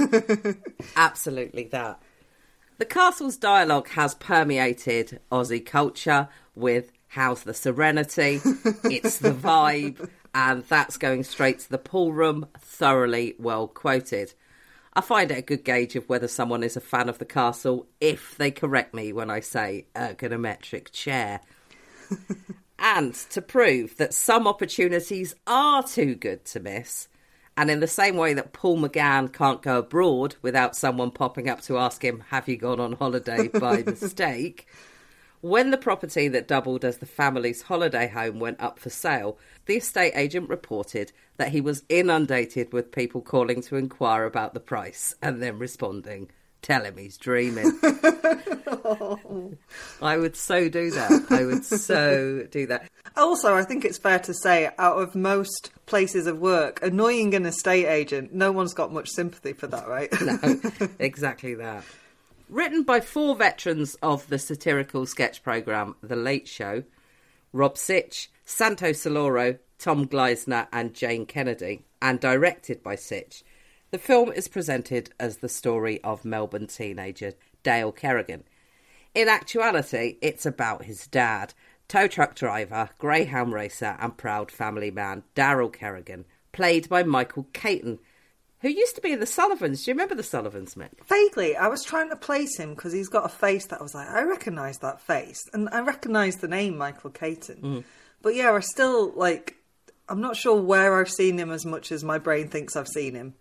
[0.96, 2.02] Absolutely that.
[2.80, 8.40] The castle's dialogue has permeated Aussie culture with How's the Serenity?
[8.84, 14.32] it's the vibe, and that's going straight to the pool room, thoroughly well quoted.
[14.94, 17.86] I find it a good gauge of whether someone is a fan of the castle
[18.00, 21.42] if they correct me when I say ergonometric chair.
[22.78, 27.08] and to prove that some opportunities are too good to miss,
[27.60, 31.60] and in the same way that Paul McGann can't go abroad without someone popping up
[31.64, 34.66] to ask him, Have you gone on holiday by mistake?
[35.42, 39.36] When the property that doubled as the family's holiday home went up for sale,
[39.66, 44.60] the estate agent reported that he was inundated with people calling to inquire about the
[44.60, 46.30] price and then responding,
[46.62, 47.72] Tell him he's dreaming.
[50.02, 51.26] I would so do that.
[51.30, 52.90] I would so do that.
[53.16, 57.46] also, I think it's fair to say, out of most places of work, annoying an
[57.46, 60.12] estate agent, no one's got much sympathy for that, right?
[60.20, 60.60] No,
[60.98, 61.84] exactly that.
[62.48, 66.84] Written by four veterans of the satirical sketch programme The Late Show
[67.52, 73.42] Rob Sitch, Santo Cilauro, Tom Gleisner, and Jane Kennedy, and directed by Sitch.
[73.90, 77.32] The film is presented as the story of Melbourne teenager
[77.64, 78.44] Dale Kerrigan.
[79.16, 81.54] In actuality, it's about his dad,
[81.88, 87.98] tow truck driver, greyhound racer, and proud family man Daryl Kerrigan, played by Michael Caton,
[88.60, 89.84] who used to be in the Sullivans.
[89.84, 90.90] Do you remember the Sullivans, Mick?
[91.08, 93.94] Vaguely, I was trying to place him because he's got a face that I was
[93.94, 97.60] like, I recognise that face, and I recognise the name Michael Caton.
[97.60, 97.84] Mm.
[98.22, 99.56] But yeah, I still like,
[100.08, 103.16] I'm not sure where I've seen him as much as my brain thinks I've seen
[103.16, 103.34] him.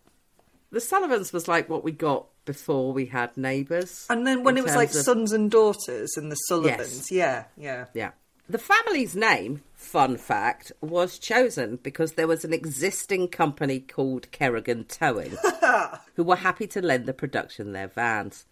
[0.72, 4.06] The Sullivans was like what we got before we had Neighbours.
[4.10, 7.86] And then when it was like of- sons and daughters and the Sullivans, yeah, yeah.
[7.94, 8.12] Yeah.
[8.48, 14.86] The family's name, fun fact, was chosen because there was an existing company called Kerrigan
[14.86, 15.38] Towing
[16.16, 18.46] who were happy to lend the production their vans.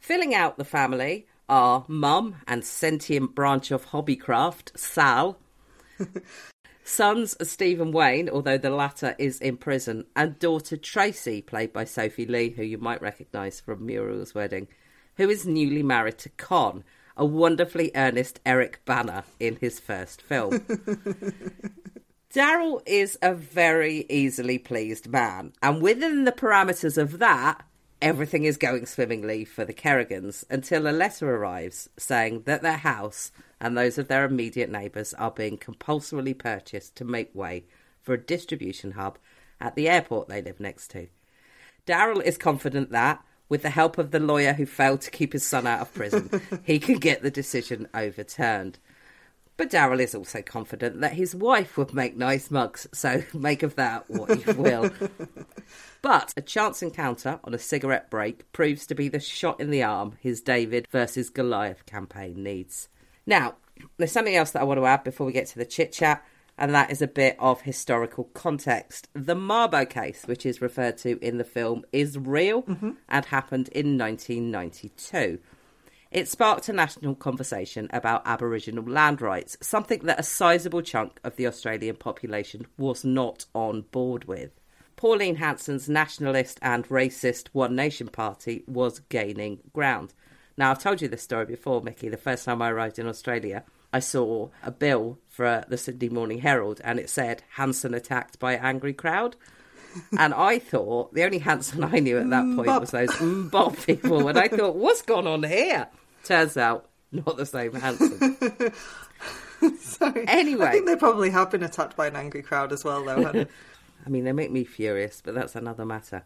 [0.00, 5.38] Filling out the family are mum and sentient branch of hobbycraft, Sal.
[6.84, 11.84] Sons are Stephen Wayne, although the latter is in prison, and daughter Tracy, played by
[11.84, 14.66] Sophie Lee, who you might recognise from Muriel's Wedding,
[15.16, 16.82] who is newly married to Con,
[17.16, 20.58] a wonderfully earnest Eric Bana in his first film.
[22.34, 27.64] Daryl is a very easily pleased man, and within the parameters of that,
[28.02, 33.30] everything is going swimmingly for the Kerrigans until a letter arrives saying that their house
[33.60, 37.64] and those of their immediate neighbours are being compulsorily purchased to make way
[38.02, 39.18] for a distribution hub
[39.60, 41.06] at the airport they live next to.
[41.86, 45.46] Daryl is confident that, with the help of the lawyer who failed to keep his
[45.46, 46.28] son out of prison,
[46.64, 48.80] he can get the decision overturned.
[49.56, 53.76] But Daryl is also confident that his wife would make nice mugs, so make of
[53.76, 54.90] that what you will.
[56.02, 59.84] But a chance encounter on a cigarette break proves to be the shot in the
[59.84, 62.88] arm his David versus Goliath campaign needs.
[63.24, 63.54] Now,
[63.96, 66.24] there's something else that I want to add before we get to the chit chat,
[66.58, 69.08] and that is a bit of historical context.
[69.14, 72.90] The Mabo case, which is referred to in the film, is real mm-hmm.
[73.08, 75.38] and happened in 1992.
[76.12, 81.36] It sparked a national conversation about Aboriginal land rights, something that a sizable chunk of
[81.36, 84.50] the Australian population was not on board with.
[84.96, 90.12] Pauline Hanson's nationalist and racist One Nation Party was gaining ground.
[90.58, 92.10] Now, I've told you this story before, Mickey.
[92.10, 96.40] The first time I arrived in Australia, I saw a bill for the Sydney Morning
[96.40, 99.34] Herald and it said Hanson attacked by angry crowd.
[100.18, 102.80] And I thought the only Hanson I knew at that mm, point Mbop.
[102.80, 104.26] was those mm, Bob people.
[104.26, 105.86] And I thought, what's gone on here?
[106.24, 107.72] Turns out, not the same.
[109.78, 110.24] Sorry.
[110.26, 110.66] Anyway.
[110.66, 113.46] I think they probably have been attacked by an angry crowd as well, though.
[114.06, 116.24] I mean, they make me furious, but that's another matter.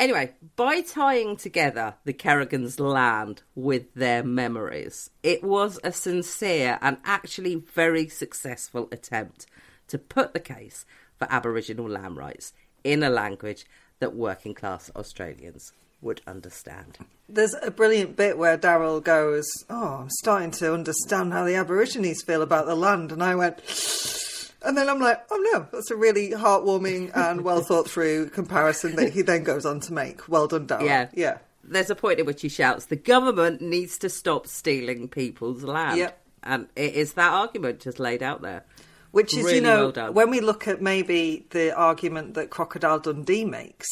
[0.00, 6.96] Anyway, by tying together the Kerrigans' land with their memories, it was a sincere and
[7.04, 9.46] actually very successful attempt
[9.88, 10.84] to put the case
[11.16, 13.66] for Aboriginal land rights in a language
[14.00, 15.72] that working class Australians
[16.04, 16.98] would understand.
[17.28, 22.22] There's a brilliant bit where Daryl goes, Oh, I'm starting to understand how the Aborigines
[22.22, 23.10] feel about the land.
[23.10, 23.58] And I went,
[24.64, 28.96] and then I'm like, oh no, that's a really heartwarming and well thought through comparison
[28.96, 30.28] that he then goes on to make.
[30.28, 30.86] Well done, Daryl.
[30.86, 31.08] Yeah.
[31.14, 31.38] Yeah.
[31.62, 35.98] There's a point at which he shouts, the government needs to stop stealing people's land.
[35.98, 36.20] Yep.
[36.42, 38.64] And it is that argument just laid out there.
[39.12, 42.98] Which is, Really you know, well when we look at maybe the argument that Crocodile
[42.98, 43.86] Dundee makes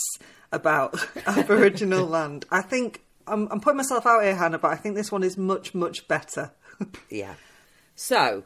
[0.53, 0.95] about
[1.27, 5.13] Aboriginal land, I think I'm, I'm putting myself out here, Hannah, but I think this
[5.13, 6.53] one is much, much better.
[7.09, 7.35] Yeah.
[7.95, 8.43] So,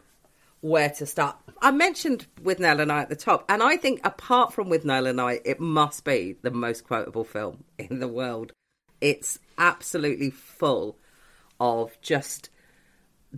[0.61, 1.37] where to start?
[1.63, 5.19] I mentioned Withnail and I at the top, and I think apart from Withnail and
[5.19, 8.53] I, it must be the most quotable film in the world.
[9.01, 10.99] It's absolutely full
[11.59, 12.51] of just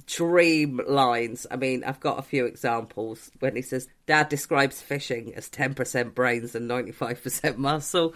[0.07, 1.47] dream lines.
[1.51, 6.14] I mean, I've got a few examples when he says, Dad describes fishing as 10%
[6.14, 8.14] brains and 95% muscle,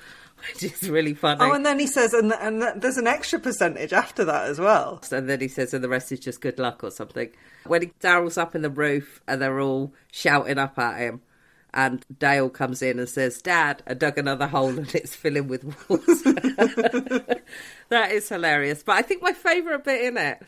[0.54, 1.40] which is really funny.
[1.42, 5.00] Oh, and then he says, and, and there's an extra percentage after that as well.
[5.10, 7.30] And then he says, and the rest is just good luck or something.
[7.66, 11.22] When he, Daryl's up in the roof and they're all shouting up at him,
[11.74, 15.64] and Dale comes in and says, Dad, I dug another hole and it's filling with
[15.88, 16.04] water.
[17.88, 18.82] that is hilarious.
[18.82, 20.42] But I think my favourite bit in it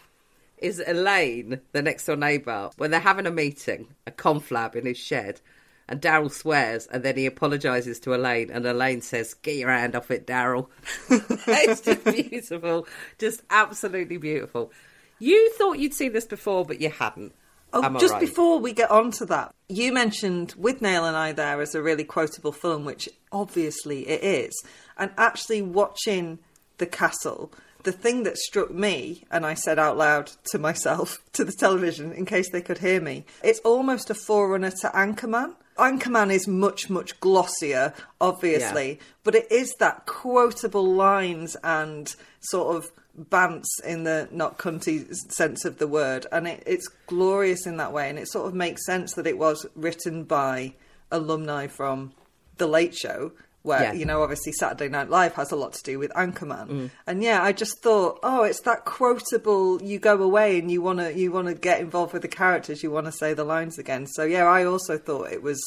[0.59, 4.99] is Elaine, the next door neighbour, when they're having a meeting, a conflab in his
[4.99, 5.40] shed.
[5.89, 9.95] And Daryl swears, and then he apologises to Elaine, and Elaine says, "Get your hand
[9.95, 10.68] off it, Daryl."
[11.11, 12.87] it's just beautiful,
[13.18, 14.72] just absolutely beautiful.
[15.18, 17.35] You thought you'd seen this before, but you hadn't.
[17.74, 18.20] Oh, just right?
[18.20, 22.05] before we get on to that, you mentioned Withnail and I there as a really
[22.05, 24.64] quotable film, which obviously it is.
[24.97, 26.39] And actually watching
[26.78, 31.45] The Castle, the thing that struck me, and I said out loud to myself, to
[31.45, 35.57] the television, in case they could hear me, it's almost a forerunner to Anchorman.
[35.77, 42.91] Anchorman is much, much glossier, obviously, but it is that quotable lines and sort of
[43.18, 47.93] bants in the not cunty sense of the word, and it, it's glorious in that
[47.93, 50.75] way, and it sort of makes sense that it was written by
[51.11, 52.12] alumni from
[52.59, 53.33] The Late Show.
[53.65, 53.93] Where Yeah.
[53.95, 56.91] you know, obviously Saturday Night Live has a lot to do with Anchorman, mm.
[57.07, 59.83] and yeah, I just thought, oh, it's that quotable.
[59.83, 62.83] You go away and you want to, you want to get involved with the characters.
[62.83, 64.07] You want to say the lines again.
[64.07, 65.59] So yeah, I also thought it was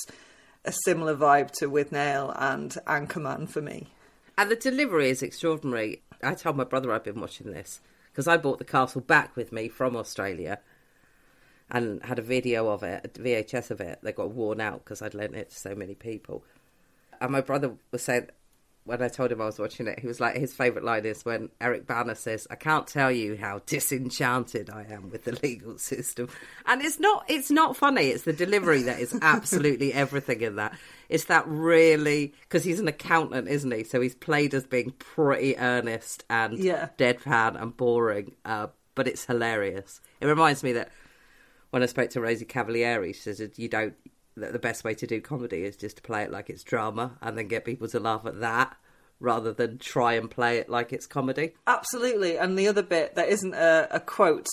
[0.64, 3.88] a similar vibe to Withnail and Anchorman for me.
[4.38, 6.04] And the delivery is extraordinary.
[6.22, 7.82] I told my brother I'd been watching this
[8.12, 10.60] because I bought the castle back with me from Australia
[11.70, 15.02] and had a video of it, a VHS of it They got worn out because
[15.02, 16.43] I'd lent it to so many people.
[17.22, 18.28] And my brother was saying,
[18.84, 21.26] when I told him I was watching it, he was like, his favourite line is
[21.26, 25.78] when Eric Bana says, I can't tell you how disenchanted I am with the legal
[25.78, 26.30] system.
[26.65, 28.07] And it's not, it's not funny.
[28.07, 30.78] It's the delivery that is absolutely everything in that.
[31.09, 33.84] It's that really, because he's an accountant, isn't he?
[33.84, 36.88] So he's played as being pretty earnest and Yeah.
[36.97, 39.99] deadpan and boring, uh, but it's hilarious.
[40.22, 40.91] It reminds me that
[41.72, 43.95] when I spoke to Rosie Cavalieri, she says you don't.
[44.38, 47.18] That the best way to do comedy is just to play it like it's drama
[47.22, 48.78] and then get people to laugh at that,
[49.20, 51.56] rather than try and play it like it's comedy.
[51.66, 52.38] Absolutely.
[52.38, 54.48] And the other bit that isn't a, a quote,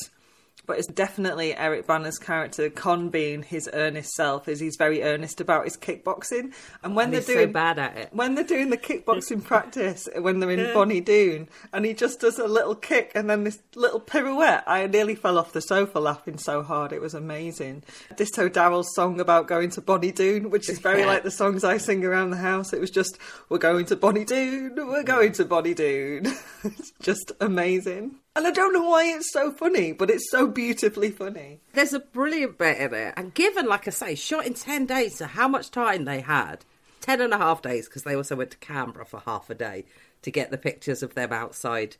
[0.66, 5.40] but it's definitely Eric Bana's character, Con being his earnest self, is he's very earnest
[5.40, 6.52] about his kickboxing.
[6.82, 8.08] And when And they're he's so doing bad at it.
[8.12, 12.20] when they're doing the kickboxing practice, uh, when they're in Bonnie Doon, and he just
[12.20, 15.98] does a little kick and then this little pirouette, I nearly fell off the sofa
[15.98, 16.92] laughing so hard.
[16.92, 17.82] It was amazing.
[18.16, 21.06] Ditto Daryl's song about going to Bonnie Doon, which is very Yeah.
[21.06, 22.72] like the songs I sing around the house.
[22.72, 26.26] It was just, we're going to Bonnie Doon, we're going to Bonnie Doon.
[26.64, 28.16] it's just amazing.
[28.36, 31.60] And I don't know why it's so funny, but it's so beautifully funny.
[31.72, 35.18] There's a brilliant bit in it, and given, like I say, shot in 10 days,
[35.18, 36.64] so how much time they had?
[37.00, 39.84] Ten and a half days, because they also went to Canberra for half a day
[40.22, 41.96] to get the pictures of them outside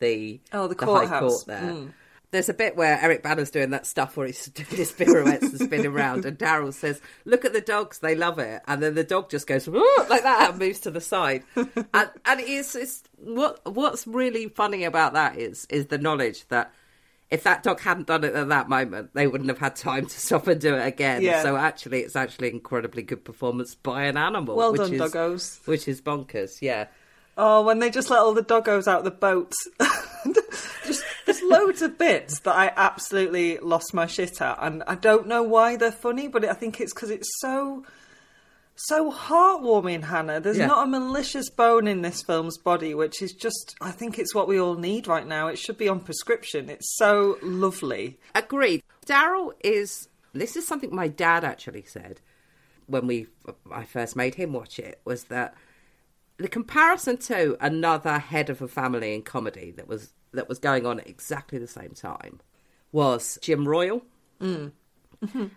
[0.00, 1.44] the, Oh, the High courthouse.
[1.44, 1.72] Court there.
[1.72, 1.92] Mm.
[2.32, 5.60] There's a bit where Eric Bana's doing that stuff where he's doing his pirouettes and
[5.60, 9.04] spinning around, and Daryl says, "Look at the dogs; they love it." And then the
[9.04, 11.44] dog just goes like that and moves to the side.
[11.56, 16.72] and and it's, it's what what's really funny about that is is the knowledge that
[17.30, 20.20] if that dog hadn't done it at that moment, they wouldn't have had time to
[20.20, 21.22] stop and do it again.
[21.22, 21.42] Yeah.
[21.42, 24.56] So actually, it's actually incredibly good performance by an animal.
[24.56, 25.66] Well which done, is, doggos.
[25.66, 26.62] Which is bonkers.
[26.62, 26.86] Yeah.
[27.36, 29.52] Oh, when they just let all the doggos out of the boat.
[30.86, 35.26] just there's loads of bits that I absolutely lost my shit at, and I don't
[35.26, 37.84] know why they're funny, but I think it's because it's so
[38.78, 40.38] so heartwarming, Hannah.
[40.38, 40.66] There's Yeah.
[40.66, 44.48] not a malicious bone in this film's body, which is just I think it's what
[44.48, 45.48] we all need right now.
[45.48, 46.68] It should be on prescription.
[46.68, 48.18] It's so lovely.
[48.34, 48.82] Agreed.
[49.06, 50.08] Daryl is.
[50.32, 52.20] This is something my dad actually said
[52.86, 53.26] when we
[53.72, 55.00] I first made him watch it.
[55.06, 55.54] Was that
[56.36, 60.86] the comparison to another head of a family in comedy that was that was going
[60.86, 62.40] on at exactly the same time
[62.92, 64.02] was Jim Royle.
[64.40, 64.72] Mm.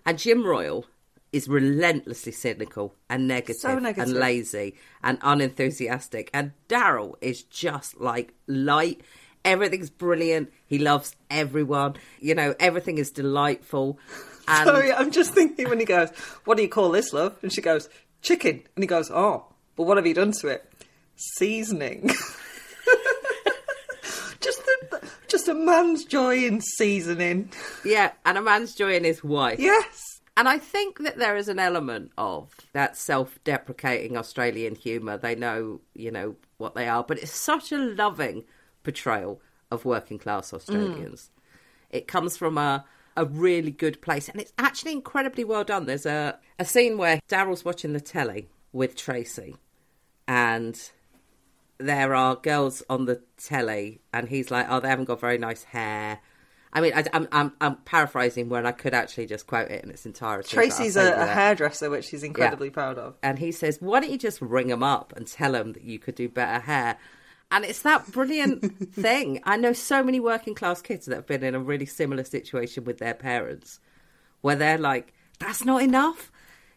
[0.05, 0.85] And Jim Royle
[1.31, 4.09] is relentlessly cynical and negative, So negative.
[4.09, 6.29] and lazy and unenthusiastic.
[6.33, 9.01] And Daryl is just like light.
[9.45, 10.51] Everything's brilliant.
[10.65, 11.95] He loves everyone.
[12.19, 13.99] You know, everything is delightful.
[14.51, 16.09] And Sorry, I'm just thinking when he goes,
[16.45, 17.87] "What do you call this, love?" And she goes,
[18.23, 20.67] "Chicken," and he goes, "Oh, but what have you done to it?
[21.15, 22.09] Seasoning."
[25.27, 27.51] just a, man's joy in seasoning.
[27.83, 29.59] yeah, and a man's joy in his wife.
[29.59, 30.21] Yes.
[30.37, 35.17] And I think that there is an element of that self deprecating Australian humour.
[35.17, 38.45] They know, you know, what they are, but it's such a loving
[38.83, 40.53] portrayal of working class mm.
[40.53, 41.31] Australians.
[41.89, 42.85] It comes from a,
[43.17, 45.85] a really good place, and it's actually incredibly well done.
[45.85, 49.57] There's a, a scene where Daryl's watching the telly with Tracy,
[50.27, 50.79] and
[51.79, 55.63] there are girls on the telly, and he's like, "Oh, they haven't got very nice
[55.63, 56.19] hair."
[56.71, 59.89] I mean, I, am I'm, I'm paraphrasing when I could actually just quote it in
[59.89, 60.49] its entirety.
[60.49, 63.15] Tracy's a, a hairdresser, which she's incredibly proud of.
[63.23, 65.97] and he says, "Why don't you just ring them up and tell them that you
[65.97, 66.97] could do better hair?"
[67.51, 69.41] And it's that brilliant thing.
[69.45, 72.83] I know so many working class kids that have been in a really similar situation
[72.83, 73.79] with their parents,
[74.41, 76.31] where they're like, "That's not enough.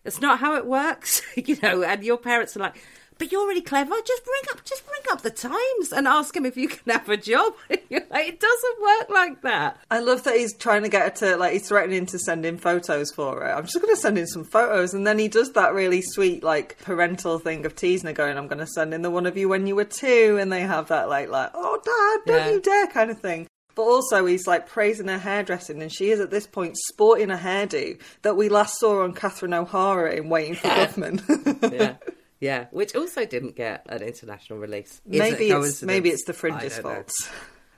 [0.05, 1.83] It's not how it works," you know.
[1.83, 2.77] And your parents are like,
[3.23, 3.95] "But you're really clever.
[4.05, 7.09] Just bring up, just bring up the Times and ask him if you can have
[7.09, 7.55] a job."
[8.11, 9.79] Like, it doesn't work like that.
[9.91, 12.59] I love that he's trying to get her to like he's threatening to send in
[12.59, 13.55] photos for her.
[13.55, 16.43] I'm just going to send in some photos, and then he does that really sweet
[16.43, 19.37] like parental thing of teasing her, going, "I'm going to send in the one of
[19.37, 22.53] you when you were two, and they have that like like oh dad, don't Yeah.
[22.55, 23.47] you dare kind of thing.
[23.75, 27.37] But also, he's like praising her hairdressing, and she is at this point sporting a
[27.37, 31.73] hairdo that we last saw on Catherine O'Hara in Waiting for Guffman.
[31.73, 31.95] yeah,
[32.43, 35.01] yeah, which also didn't get an international release.
[35.07, 37.13] Maybe it's maybe it's the fringe's fault.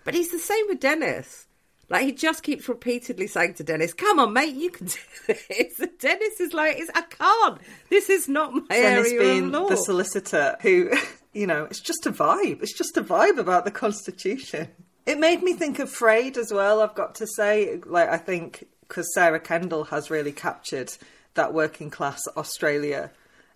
[0.04, 1.46] But he's the same with Dennis.
[1.90, 5.78] Like he just keeps repeatedly saying to Dennis, "Come on, mate, you can do this."
[5.98, 7.60] Dennis is like, "I can't.
[7.90, 10.90] This is not my Dennis area being of law." the solicitor who,
[11.34, 12.62] you know, it's just a vibe.
[12.62, 14.68] It's just a vibe about the Constitution.
[15.04, 17.80] It made me think of Frayed as well, I've got to say.
[17.84, 20.90] Like, I think because Sarah Kendall has really captured
[21.34, 23.10] that working class Australia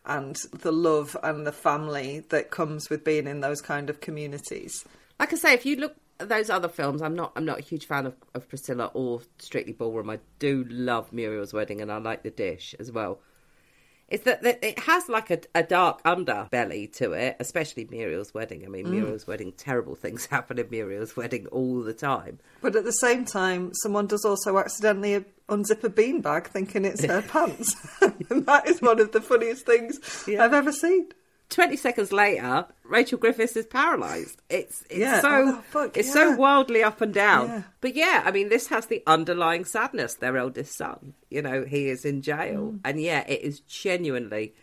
[0.09, 4.85] and the love and the family that comes with being in those kind of communities.
[5.21, 7.63] like I say, if you look at those other films, I'm not I'm not a
[7.63, 10.11] huge fan of, of Priscilla or Strictly Ballroom.
[10.11, 13.21] I do love Muriel's Wedding and I like The Dish as well.
[14.09, 18.65] It's that, it has like a, a dark underbelly to it, especially Muriel's Wedding.
[18.65, 18.91] I mean, Mm.
[18.91, 22.39] Muriel's Wedding, terrible things happen in Muriel's Wedding all the time.
[22.63, 27.23] But at the same time, someone does also accidentally unzip a beanbag thinking it's her
[27.29, 27.77] pants.
[28.31, 31.09] and that is one of the funniest things I've ever seen.
[31.51, 34.41] 20 seconds later, Rachel Griffiths is paralysed.
[34.51, 35.21] It's it's Yeah.
[35.21, 36.15] so Oh, fuck, it's yeah.
[36.15, 37.49] so wildly up and down.
[37.49, 37.63] Yeah.
[37.81, 40.15] But yeah, I mean, this has the underlying sadness.
[40.15, 42.81] Their eldest son, you know, he is in jail, Mm.
[42.85, 44.55] and yeah, it is genuinely,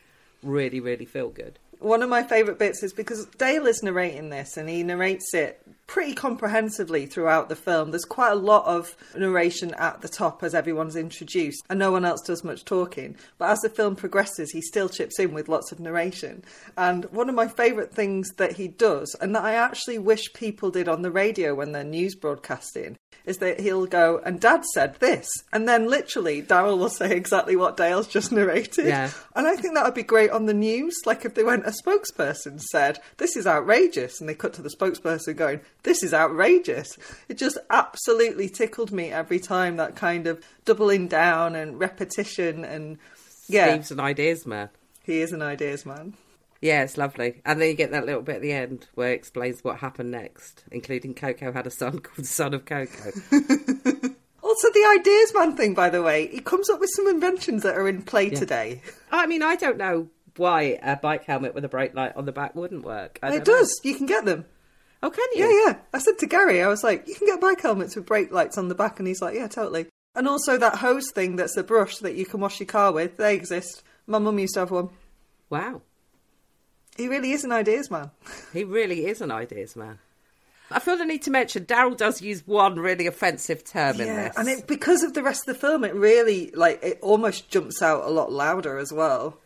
[0.44, 1.58] really, really feel good.
[1.80, 5.62] One of my favourite bits is because Dale is narrating this and he narrates it
[5.88, 7.92] pretty comprehensively throughout the film.
[7.92, 12.06] There's quite a lot of narration at the top as everyone's introduced, and no one
[12.06, 13.16] else does much talking.
[13.38, 16.44] But as the film progresses, he still chips in with lots of narration.
[16.78, 20.72] And one of my favourite things that he does, and that I actually wish people
[20.72, 24.96] did on the radio when they're news broadcasting, is that he'll go, and Dad said
[24.96, 25.28] this.
[25.52, 28.86] And then literally, Daryl will say exactly what Dale's just narrated.
[28.88, 29.12] Yeah.
[29.36, 30.94] And I think that would be great on the news.
[31.06, 34.20] Like if they went, a spokesperson said, this is outrageous.
[34.20, 36.98] And they cut to the spokesperson going, this is outrageous.
[37.30, 42.66] It just absolutely tickled me every time that kind of doubling down and repetition.
[42.66, 42.98] And
[43.48, 44.70] yeah, Steve's an ideas man.
[45.04, 46.16] he is an ideas man.
[46.62, 47.42] Yeah, it's lovely.
[47.46, 50.12] And then you get that little bit at the end where it explains what happened
[50.12, 53.12] next, including Coco had a son called Son of Coco.
[54.42, 57.76] Also, the ideas man thing, by the way, he comes up with some inventions that
[57.76, 58.80] are in play today.
[59.12, 60.08] I mean, I don't know
[60.38, 63.18] why a bike helmet with a brake light on the back wouldn't work.
[63.24, 63.54] I It don't know.
[63.60, 63.82] does.
[63.84, 64.46] You can get them.
[65.06, 65.46] Oh, can you?
[65.46, 65.78] Yeah, yeah.
[65.94, 68.58] I said to Gary, I was like, you can get bike helmets with brake lights
[68.58, 68.98] on the back.
[68.98, 69.86] And he's like, yeah, totally.
[70.16, 73.18] And also that hose thing that's a brush that you can wash your car with.
[73.18, 73.84] They exist.
[74.08, 74.90] My mum used to have one.
[75.52, 75.84] Wow.
[76.98, 78.10] He really is an ideas man.
[78.52, 80.00] He really is an ideas man.
[80.72, 84.30] I feel the need to mention Daryl does use one really offensive term in Yeah,
[84.30, 84.38] this.
[84.38, 87.84] and it, because of the rest of the film, it really, like, it almost jumps
[87.84, 89.38] out a lot louder as well.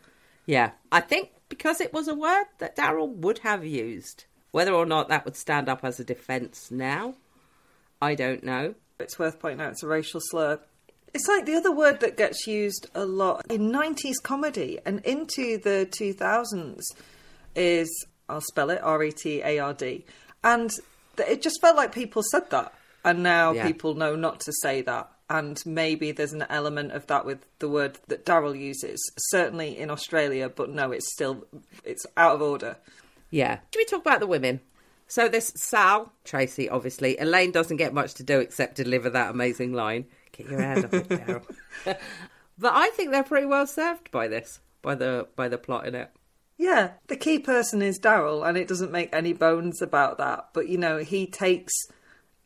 [0.46, 4.24] Yeah, I think because it was a word that Daryl would have used.
[4.52, 7.14] Whether or not that would stand up as a defence now,
[8.02, 8.74] I don't know.
[8.98, 10.58] It's worth pointing out it's a racial slur.
[11.12, 15.58] It's like the other word that gets used a lot in 90s comedy and into
[15.58, 16.82] the 2000s
[17.56, 20.04] is I'll spell it R E T A R D.
[20.44, 20.70] And
[21.18, 22.72] it just felt like people said that.
[23.04, 23.66] And now Yeah.
[23.66, 25.10] people know not to say that.
[25.28, 29.00] And maybe there's an element of that with the word that Daryl uses,
[29.30, 31.46] certainly in Australia, but no, it's still
[31.84, 32.76] it's out of order.
[33.30, 33.60] Yeah.
[33.72, 34.60] Should we talk about the women?
[35.06, 37.16] So this Sal, Tracy, obviously.
[37.18, 40.06] Elaine doesn't get much to do except deliver that amazing line.
[40.32, 41.42] Get your hand off it, Daryl.
[41.84, 45.94] but I think they're pretty well served by this, by the by the plot in
[45.94, 46.10] it.
[46.58, 50.50] Yeah, the key person is Daryl, and it doesn't make any bones about that.
[50.52, 51.72] But you know, he takes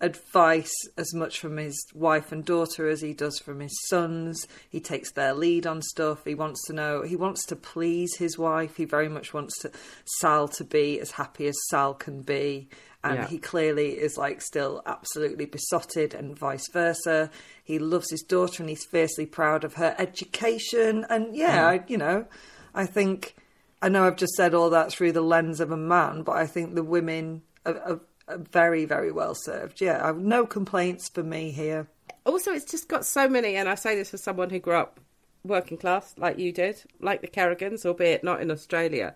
[0.05, 4.47] advice as much from his wife and daughter as he does from his sons.
[4.69, 6.25] He takes their lead on stuff.
[6.25, 8.77] He wants to know, he wants to please his wife.
[8.77, 9.73] He very much wants to
[10.21, 12.69] Sal to be as happy as Sal can be.
[13.03, 13.27] And Yeah.
[13.29, 17.31] he clearly is like still absolutely besotted and vice versa.
[17.63, 21.07] He loves his daughter and he's fiercely proud of her education.
[21.09, 22.27] And yeah, I, you know,
[22.75, 23.37] I think
[23.83, 26.47] I know I've just said all that through the lens of a man, but I
[26.47, 29.81] think the women are, are Uh, very, very well served.
[29.81, 31.89] Yeah, I've no complaints for me here.
[32.25, 34.99] Also, it's just got so many, and I say this as someone who grew up
[35.45, 39.15] working class like you did, like the Kerrigans, albeit not in Australia.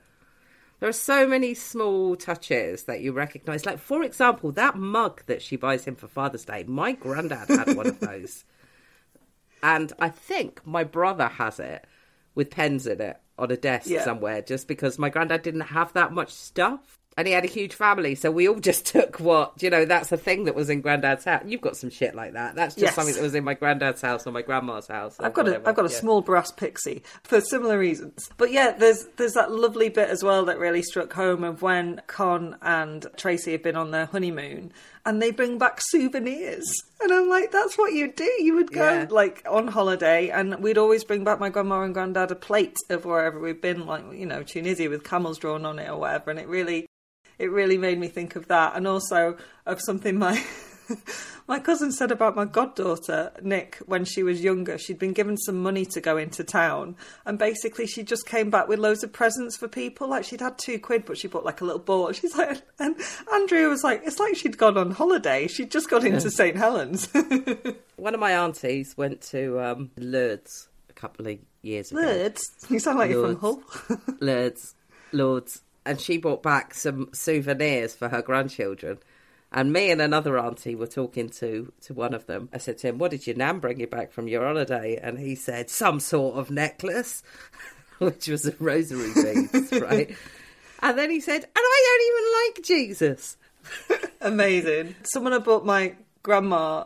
[0.80, 3.64] There are so many small touches that you recognise.
[3.66, 6.64] Like, for example, that mug that she buys him for Father's Day.
[6.68, 8.44] My granddad had one of those.
[9.62, 11.84] And I think my brother has it
[12.34, 14.04] with pens in it on a desk Yeah.
[14.04, 16.98] somewhere just because my granddad didn't have that much stuff.
[17.18, 20.12] And he had a huge family, so we all just took what, you know, that's
[20.12, 21.42] a thing that was in granddad's house.
[21.44, 22.54] You've got some shit like that.
[22.54, 22.94] That's just Yes.
[22.94, 25.16] something that was in my granddad's house or my grandma's house.
[25.18, 25.68] I've got a, whatever.
[25.68, 25.98] I've got a Yeah.
[25.98, 28.30] small brass pixie for similar reasons.
[28.36, 32.00] But yeah, there's there's that lovely bit as well that really struck home of when
[32.06, 34.72] Con and Tracy have been on their honeymoon
[35.04, 36.70] and they bring back souvenirs.
[37.00, 38.30] And I'm like, that's what you do.
[38.38, 39.06] You would go Yeah.
[39.10, 43.04] like on holiday and we'd always bring back my grandma and granddad a plate of
[43.04, 46.30] wherever we've been, like, you know, Tunisia with camels drawn on it or whatever.
[46.30, 46.86] And it really
[47.38, 49.36] it really made me think of that and also
[49.66, 50.42] of something my
[51.48, 54.78] my cousin said about my goddaughter Nick when she was younger.
[54.78, 58.68] She'd been given some money to go into town and basically she just came back
[58.68, 60.08] with loads of presents for people.
[60.08, 62.96] Like she'd had two quid but she bought like a little ball she's like and
[63.32, 65.46] Andrea was like it's like she'd gone on holiday.
[65.46, 67.08] She'd just got into St Helens.
[67.96, 72.00] One of my aunties went to um, Lourdes a couple of years ago.
[72.00, 72.50] Lourdes?
[72.68, 73.62] You sound like you're from Hull.
[74.20, 74.74] Lourdes,
[75.12, 78.98] Lourdes, and she brought back some souvenirs for her grandchildren.
[79.50, 82.50] And me and another auntie were talking to, to one of them.
[82.52, 85.00] I said to him, What did your nan bring you back from your holiday?
[85.02, 87.22] And he said, Some sort of necklace,
[87.98, 90.14] which was a rosary beads, right?
[90.82, 93.36] And then he said, And I don't even like Jesus.
[94.20, 94.94] Amazing.
[95.04, 96.84] Someone had bought my grandma.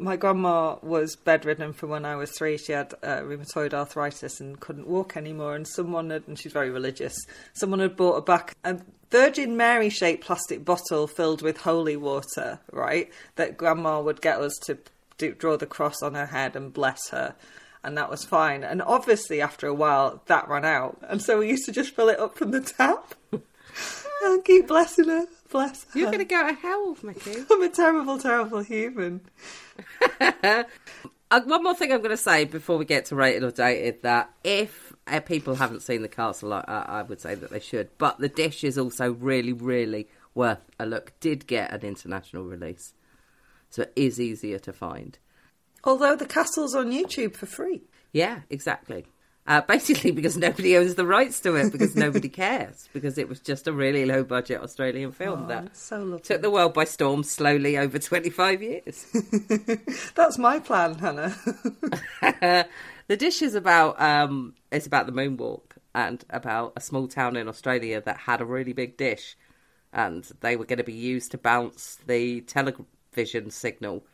[0.00, 2.56] My grandma was bedridden from when I was three.
[2.56, 5.54] She had uh, rheumatoid arthritis and couldn't walk anymore.
[5.54, 7.16] And someone had, and she's very religious.
[7.52, 12.60] Someone had bought her back a Virgin Mary shaped plastic bottle filled with holy water,
[12.70, 13.10] right?
[13.34, 14.78] That grandma would get us to
[15.18, 17.34] do, draw the cross on her head and bless her.
[17.82, 18.62] And that was fine.
[18.62, 20.98] And obviously, after a while, that ran out.
[21.08, 25.08] And so we used to just fill it up from the tap and keep blessing
[25.08, 25.26] her.
[25.50, 25.98] Bless her.
[25.98, 27.44] You're going to go to hell, Mickey.
[27.50, 29.22] I'm a terrible, terrible human.
[31.32, 34.02] Uh, one more thing I'm going to say before we get to rated or dated
[34.02, 37.60] that if uh, people haven't seen the castle, I, I I would say that they
[37.60, 37.88] should.
[37.98, 41.12] But the dish is also really, really worth a look.
[41.20, 42.94] Did get an international release,
[43.68, 45.18] so it is easier to find.
[45.84, 47.82] Although the castle's on YouTube for free.
[48.12, 49.06] Yeah, exactly.
[49.46, 53.40] Uh, basically, because nobody owns the rights to it, because nobody cares, because it was
[53.40, 57.24] just a really low budget Australian film Oh, that so took the world by storm
[57.24, 59.06] slowly over 25 years.
[60.14, 61.34] That's my plan, Hannah.
[63.08, 67.48] the dish is about um, it's about the moonwalk and about a small town in
[67.48, 69.36] Australia that had a really big dish,
[69.92, 74.04] and they were going to be used to bounce the television signal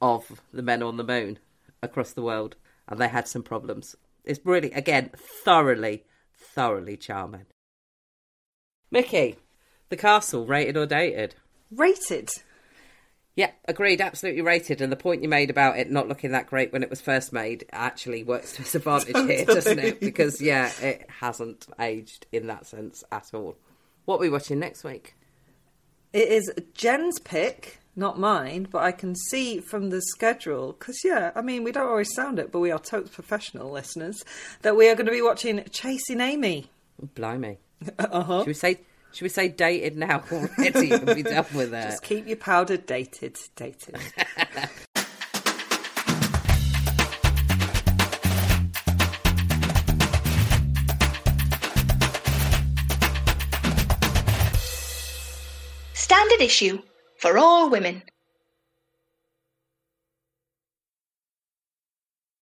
[0.00, 1.38] of the men on the moon
[1.82, 2.56] across the world,
[2.88, 3.96] and they had some problems.
[4.30, 5.10] It's really, again,
[5.44, 6.04] thoroughly,
[6.54, 7.46] thoroughly charming.
[8.92, 9.36] Mickey,
[9.88, 11.34] the castle, rated or dated?
[11.72, 12.30] Rated.
[13.34, 14.80] Yeah, agreed, absolutely rated.
[14.80, 17.32] And the point you made about it not looking that great when it was first
[17.32, 19.98] made actually works to its advantage here, doesn't it?
[20.00, 23.56] Because, yeah, it hasn't aged in that sense at all.
[24.04, 25.16] What are we watching next week?
[26.12, 31.32] It is Jen's pick, not mine, but I can see from the schedule, because, yeah,
[31.34, 34.24] I mean, we don't always sound it, but we are totes professional listeners,
[34.62, 36.70] that we are going to be watching Chasing Amy.
[37.14, 37.58] Blimey.
[37.98, 38.40] Uh-huh.
[38.40, 38.80] Should we say
[39.12, 41.90] should we say dated now already and be done with that?
[41.90, 43.96] Just keep your powder dated, dated.
[55.94, 56.82] Standard issue
[57.20, 58.02] for all women.